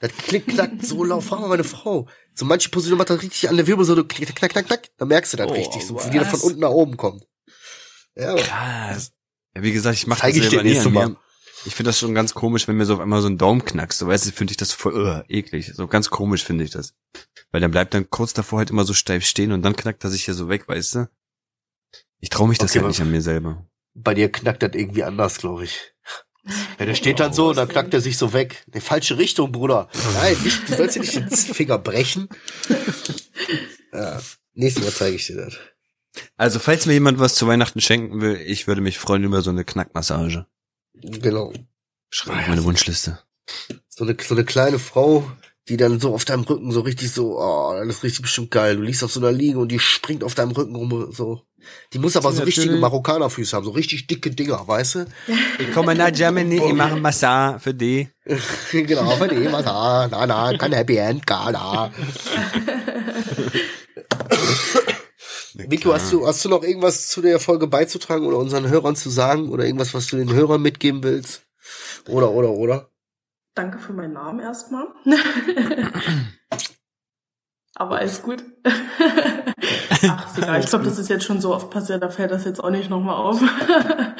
[0.00, 1.24] Das klick, klack, so laut.
[1.24, 2.08] Frag mal meine Frau.
[2.34, 4.04] So manche Position macht das richtig an der Wirbelsäule.
[4.04, 4.88] Knack, knack, knack, knack.
[4.96, 5.84] Dann merkst du das Oh, richtig.
[5.84, 7.26] So, wie das von unten nach oben kommt.
[8.14, 9.12] Ja, Krass.
[9.54, 11.16] Ja, wie gesagt, ich mache Zeig das ich selber dir nie nächstes an Mal.
[11.64, 13.98] Ich finde das schon ganz komisch, wenn mir so auf einmal so ein Daumen knackst.
[13.98, 15.72] So, weißt du, finde ich das voll uh, eklig.
[15.74, 16.94] So ganz komisch finde ich das.
[17.50, 20.10] Weil dann bleibt dann kurz davor halt immer so steif stehen und dann knackt er
[20.10, 21.08] sich hier so weg, weißt du?
[22.20, 23.66] Ich traue mich das Okay, halt nicht an mir selber.
[23.94, 25.92] bei dir knackt das irgendwie anders, glaube ich.
[26.78, 28.62] Ja, der steht dann so und dann knackt er sich so weg.
[28.66, 29.88] In die falsche Richtung, Bruder.
[30.14, 32.28] Nein, nicht, du sollst dir nicht den Finger brechen.
[33.92, 34.20] Ja,
[34.54, 35.54] nächstes Mal zeige ich dir das.
[36.36, 39.50] Also, falls mir jemand was zu Weihnachten schenken will, ich würde mich freuen über so
[39.50, 40.46] eine Knackmassage.
[41.02, 41.52] Genau.
[42.10, 43.18] Schreibe auf meine Wunschliste.
[43.88, 45.30] So eine, so eine kleine Frau,
[45.68, 48.76] die dann so auf deinem Rücken so richtig so, oh, das ist richtig bestimmt geil.
[48.76, 51.42] Du liegst auf so einer Liege und die springt auf deinem Rücken rum, so.
[51.92, 55.06] Die muss aber so richtige Marokkanerfüße haben, so richtig dicke Dinger, weißt du?
[55.58, 58.08] Ich komme nach Germany, ich mache Massage für die.
[58.72, 61.92] genau, für die, da, na, na, kein Happy End, gar da.
[65.66, 69.10] Vico, hast du, hast du noch irgendwas zu der Folge beizutragen oder unseren Hörern zu
[69.10, 71.46] sagen oder irgendwas, was du den Hörern mitgeben willst?
[72.08, 72.90] Oder, oder, oder?
[73.54, 74.86] Danke für meinen Namen erstmal.
[77.74, 78.44] Aber alles gut.
[80.08, 80.60] Ach, ist egal.
[80.60, 82.88] Ich glaube, das ist jetzt schon so oft passiert, da fällt das jetzt auch nicht
[82.88, 83.42] nochmal auf.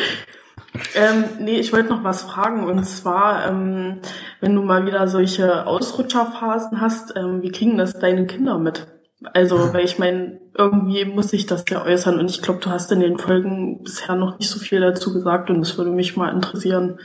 [0.94, 2.64] ähm, nee, ich wollte noch was fragen.
[2.64, 4.00] Und zwar, ähm,
[4.40, 8.97] wenn du mal wieder solche Ausrutscherphasen hast, ähm, wie kriegen das deine Kinder mit?
[9.32, 12.18] Also, weil ich meine, irgendwie muss sich das ja äußern.
[12.18, 15.50] Und ich glaube, du hast in den Folgen bisher noch nicht so viel dazu gesagt.
[15.50, 17.00] Und das würde mich mal interessieren.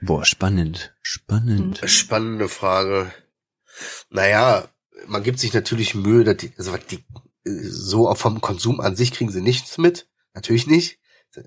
[0.00, 0.94] Boah, spannend.
[1.02, 1.80] Spannend.
[1.84, 3.10] Spannende Frage.
[4.10, 4.68] Naja,
[5.06, 7.04] man gibt sich natürlich Mühe, dass die, also die,
[7.44, 10.08] so vom Konsum an sich kriegen sie nichts mit.
[10.34, 11.00] Natürlich nicht.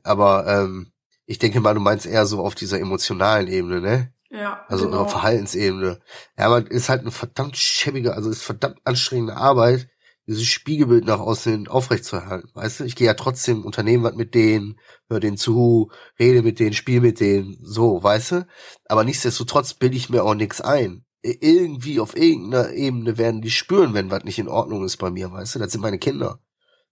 [0.03, 0.91] Aber ähm,
[1.25, 4.13] ich denke mal, du meinst eher so auf dieser emotionalen Ebene, ne?
[4.31, 4.65] Ja.
[4.67, 5.01] Also genau.
[5.01, 5.99] auf Verhaltensebene.
[6.37, 9.89] Ja, man ist halt eine verdammt schäbige, also ist verdammt anstrengende Arbeit,
[10.29, 12.51] dieses Spiegelbild nach außen aufrechtzuerhalten.
[12.53, 16.59] Weißt du, ich gehe ja trotzdem Unternehmen was mit denen, hör denen zu, rede mit
[16.59, 18.47] denen, spiel mit denen, so, weißt du?
[18.85, 21.03] Aber nichtsdestotrotz bilde ich mir auch nichts ein.
[21.23, 25.31] Irgendwie auf irgendeiner Ebene werden die spüren, wenn was nicht in Ordnung ist bei mir,
[25.31, 25.59] weißt du?
[25.59, 26.39] Das sind meine Kinder.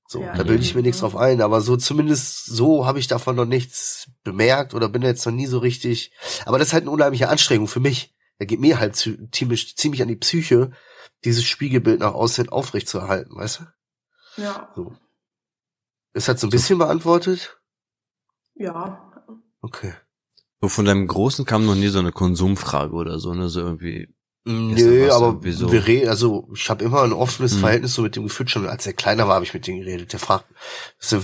[0.07, 1.07] So, Ja, da bilde ich mir nichts ja.
[1.07, 5.25] drauf ein, aber so zumindest so habe ich davon noch nichts bemerkt oder bin jetzt
[5.27, 6.11] noch nie so richtig.
[6.45, 8.15] Aber das ist halt eine unheimliche Anstrengung für mich.
[8.39, 10.71] Da geht mir halt zu, ziemlich, ziemlich an die Psyche,
[11.23, 14.41] dieses Spiegelbild nach außen aufrecht zu erhalten, weißt du?
[14.41, 14.71] Ja.
[14.75, 14.95] So.
[16.13, 17.59] Ist halt so ein bisschen beantwortet?
[18.55, 19.11] Ja.
[19.61, 19.93] Okay.
[20.61, 23.49] So von deinem Großen kam noch nie so eine Konsumfrage oder so, ne?
[23.49, 24.07] So irgendwie.
[24.45, 25.71] Nö, aber so.
[25.71, 27.59] wir reden, also ich habe immer ein offenes Hm.
[27.59, 28.49] Verhältnis so mit dem geführt.
[28.49, 30.13] Schon als er kleiner war, habe ich mit dem geredet.
[30.13, 30.45] Der fragt,
[30.99, 31.21] ist der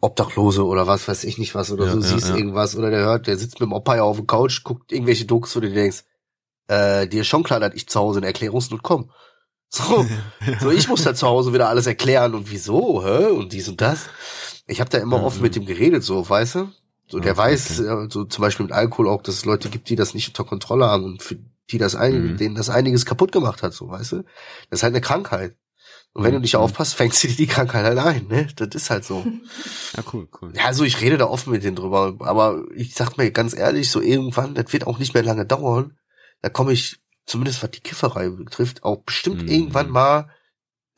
[0.00, 2.36] Obdachlose oder was weiß ich nicht was oder Ja, so, ja, siehst ja.
[2.36, 5.26] irgendwas oder der hört, der sitzt mit dem Opa ja auf der Couch, guckt irgendwelche
[5.26, 6.04] Dokus, wo du dir denkst,
[6.68, 9.10] äh, dir ist schon klar, dass ich zu Hause in Erklärungsnot komme.
[9.74, 10.06] So,
[10.60, 13.26] so ich muss da zu Hause wieder alles erklären und wieso, hä?
[13.30, 14.10] Und dies und das.
[14.66, 15.42] Ich habe da immer Ja, offen ja.
[15.44, 16.68] mit dem geredet, so, weißt du?
[17.08, 19.88] So, der Okay, weiß, äh, so zum Beispiel mit Alkohol auch, dass es Leute gibt,
[19.88, 21.38] die das nicht unter Kontrolle haben und für
[21.70, 22.36] die das ein, Mhm.
[22.36, 24.16] denen das einiges kaputt gemacht hat, so, weißt du?
[24.68, 25.56] Das ist halt eine Krankheit.
[26.12, 26.60] Und wenn du nicht Mhm.
[26.60, 28.48] aufpasst, fängst du dir die Krankheit halt ein, ne?
[28.56, 29.26] Das ist halt so.
[29.96, 30.52] Ja, cool, cool.
[30.54, 33.90] Ja, also ich rede da offen mit denen drüber, aber ich sag mir ganz ehrlich,
[33.90, 35.96] so irgendwann, das wird auch nicht mehr lange dauern.
[36.42, 39.48] Da komme ich, zumindest was die Kifferei betrifft, auch bestimmt Mhm.
[39.48, 40.30] irgendwann mal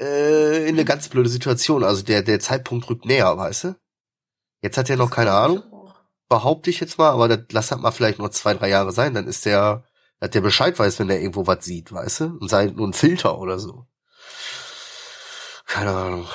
[0.00, 1.84] äh, in eine ganz blöde Situation.
[1.84, 3.76] Also der, der Zeitpunkt rückt näher, weißt du?
[4.62, 5.62] Jetzt hat er noch keine Ahnung,
[6.28, 9.14] behaupte ich jetzt mal, aber das lass halt mal vielleicht noch zwei, drei Jahre sein,
[9.14, 9.84] dann ist der,
[10.20, 12.24] dass der Bescheid weiß, wenn der irgendwo was sieht, weißt du?
[12.40, 13.86] Und sei nur ein Filter oder so.
[15.66, 16.26] Keine Ahnung.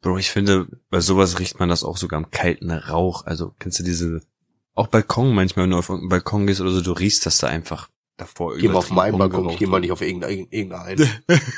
[0.00, 3.26] Bro, ich finde, bei sowas riecht man das auch sogar am kalten Rauch.
[3.26, 4.20] Also, kennst du diese,
[4.74, 7.48] auch Balkon manchmal, wenn du auf einen Balkon gehst oder so, du riechst das da
[7.48, 7.88] einfach
[8.18, 8.56] davor.
[8.58, 10.98] Geh mal auf meinen Balkon, geh mal nicht auf irgendein- irgendeinen.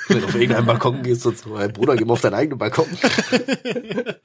[0.08, 2.58] Wenn du auf irgendeinen Balkon gehst und so, hey Bruder, geh mal auf deinen eigenen
[2.58, 2.86] Balkon.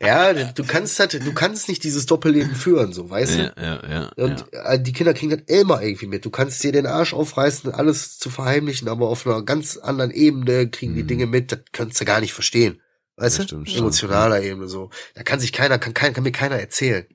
[0.00, 3.54] ja, du kannst halt, du kannst nicht dieses Doppelleben führen, so, weißt du?
[3.56, 4.10] Ja, ja, ja.
[4.24, 4.72] Und ja.
[4.72, 6.24] äh, die Kinder kriegen das immer irgendwie mit.
[6.24, 10.68] Du kannst dir den Arsch aufreißen, alles zu verheimlichen, aber auf einer ganz anderen Ebene
[10.68, 11.08] kriegen die Mhm.
[11.08, 12.80] Dinge mit, das kannst du gar nicht verstehen.
[13.16, 13.48] Weißt Das du?
[13.48, 14.90] stimmt, stimmt, Emotionaler Ebene so.
[15.14, 17.06] Da kann sich keiner, kann, kein, kann mir keiner erzählen.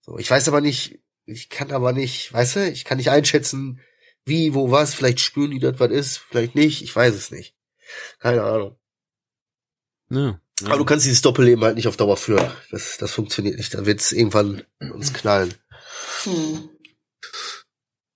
[0.00, 0.98] So, ich weiß aber nicht,
[1.30, 3.80] ich kann aber nicht, weißt du, ich kann nicht einschätzen,
[4.24, 7.56] wie, wo, was, vielleicht spüren die das, was ist, vielleicht nicht, ich weiß es nicht.
[8.18, 8.78] Keine Ahnung.
[10.10, 10.40] ja.
[10.64, 12.52] Aber du kannst dieses Doppelleben halt nicht auf Dauer führen.
[12.70, 13.72] Das, das funktioniert nicht.
[13.72, 15.54] Da wird's irgendwann uns knallen.
[16.24, 16.68] Hm.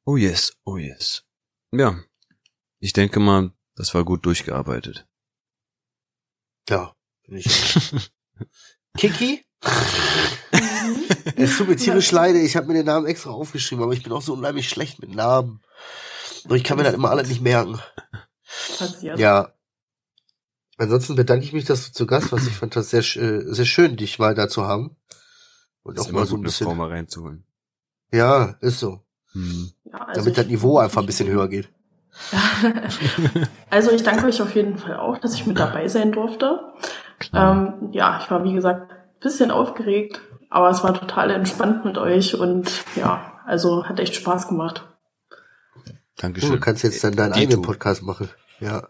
[0.05, 1.25] Oh yes, oh yes.
[1.73, 1.99] Ja.
[2.81, 5.07] Ich denke mal, das war gut durchgearbeitet.
[6.69, 6.95] Ja.
[7.27, 7.49] Bin ich.
[8.99, 9.43] Kiki?
[11.45, 14.13] Es tut mir tierisch leid, ich habe mir den Namen extra aufgeschrieben, aber ich bin
[14.13, 15.61] auch so unheimlich schlecht mit Namen.
[16.49, 17.81] Und ich kann mir das immer alle nicht merken.
[18.79, 19.19] Passiert.
[19.19, 19.53] Ja.
[20.77, 22.49] Ansonsten bedanke ich mich, dass du zu Gast warst.
[22.49, 24.97] Ich fand das sehr, äh, sehr schön, dich mal da zu haben.
[25.83, 26.77] Und Ist auch immer mal so ein Frau bisschen.
[26.77, 27.45] mal reinzuholen.
[28.13, 29.01] Ja, ist so.
[29.33, 29.71] Hm.
[29.85, 31.69] Ja, also Damit das Niveau einfach ein bisschen höher geht.
[33.71, 36.61] Also ich danke euch auf jeden Fall auch, dass ich mit dabei sein durfte.
[37.33, 40.21] Ähm, ja, ich war wie gesagt ein bisschen aufgeregt,
[40.55, 44.87] aber es war total entspannt mit euch und ja, also hat echt Spaß gemacht.
[46.17, 46.53] Dankeschön.
[46.53, 47.43] Du kannst jetzt dann deinen Dito.
[47.43, 48.31] eigenen Podcast machen.
[48.61, 48.85] Ja.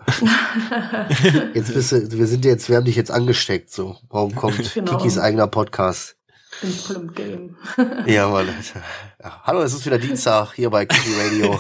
[1.54, 3.96] Jetzt bist du, wir sind jetzt, wir haben dich jetzt angesteckt, so.
[4.10, 4.98] Warum kommt Genau.
[4.98, 6.16] Kikis eigener Podcast?
[6.60, 7.56] Bin voll im Game.
[8.06, 8.46] Ja, Mann.
[9.22, 11.58] Ja, hallo, es ist wieder Dienstag hier bei Kiki Radio.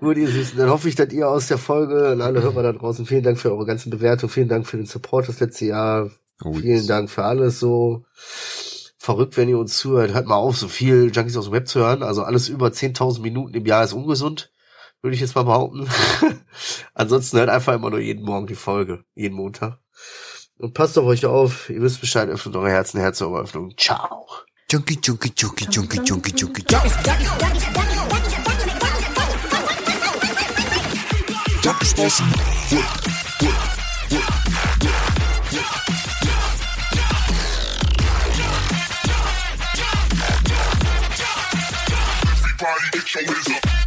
[0.00, 2.72] Gut, ihr Süßen, dann hoffe ich, dass ihr aus der Folge und alle Hörer da
[2.72, 6.10] draußen, vielen Dank für eure ganzen Bewertungen, vielen Dank für den Support das letzte Jahr,
[6.44, 8.04] Oh, Vielen Dank für alles so.
[8.98, 10.12] Verrückt, wenn ihr uns zuhört.
[10.12, 12.02] Hört mal auf, so viel Junkies aus dem Web zu hören.
[12.02, 14.52] Also alles über 10.000 Minuten im Jahr ist ungesund,
[15.02, 15.88] würde ich jetzt mal behaupten.
[16.94, 19.78] Ansonsten hört einfach immer nur jeden Morgen die Folge, jeden Montag.
[20.58, 21.70] Und passt auf euch auf.
[21.70, 23.72] Ihr wisst Bescheid, öffnet eure Herzen, Herz, eure Öffnung.
[23.76, 24.26] Ciao.
[24.70, 26.64] Junkie, Junkie, Junkie, Junkie, Junkie, Junkie, Junkie.
[26.68, 27.98] Junkies, Junkies, Junkies, Junkies,
[31.94, 32.20] Junkies, Junkies,
[32.70, 33.17] Junkies,
[42.58, 43.77] body, get your hands up.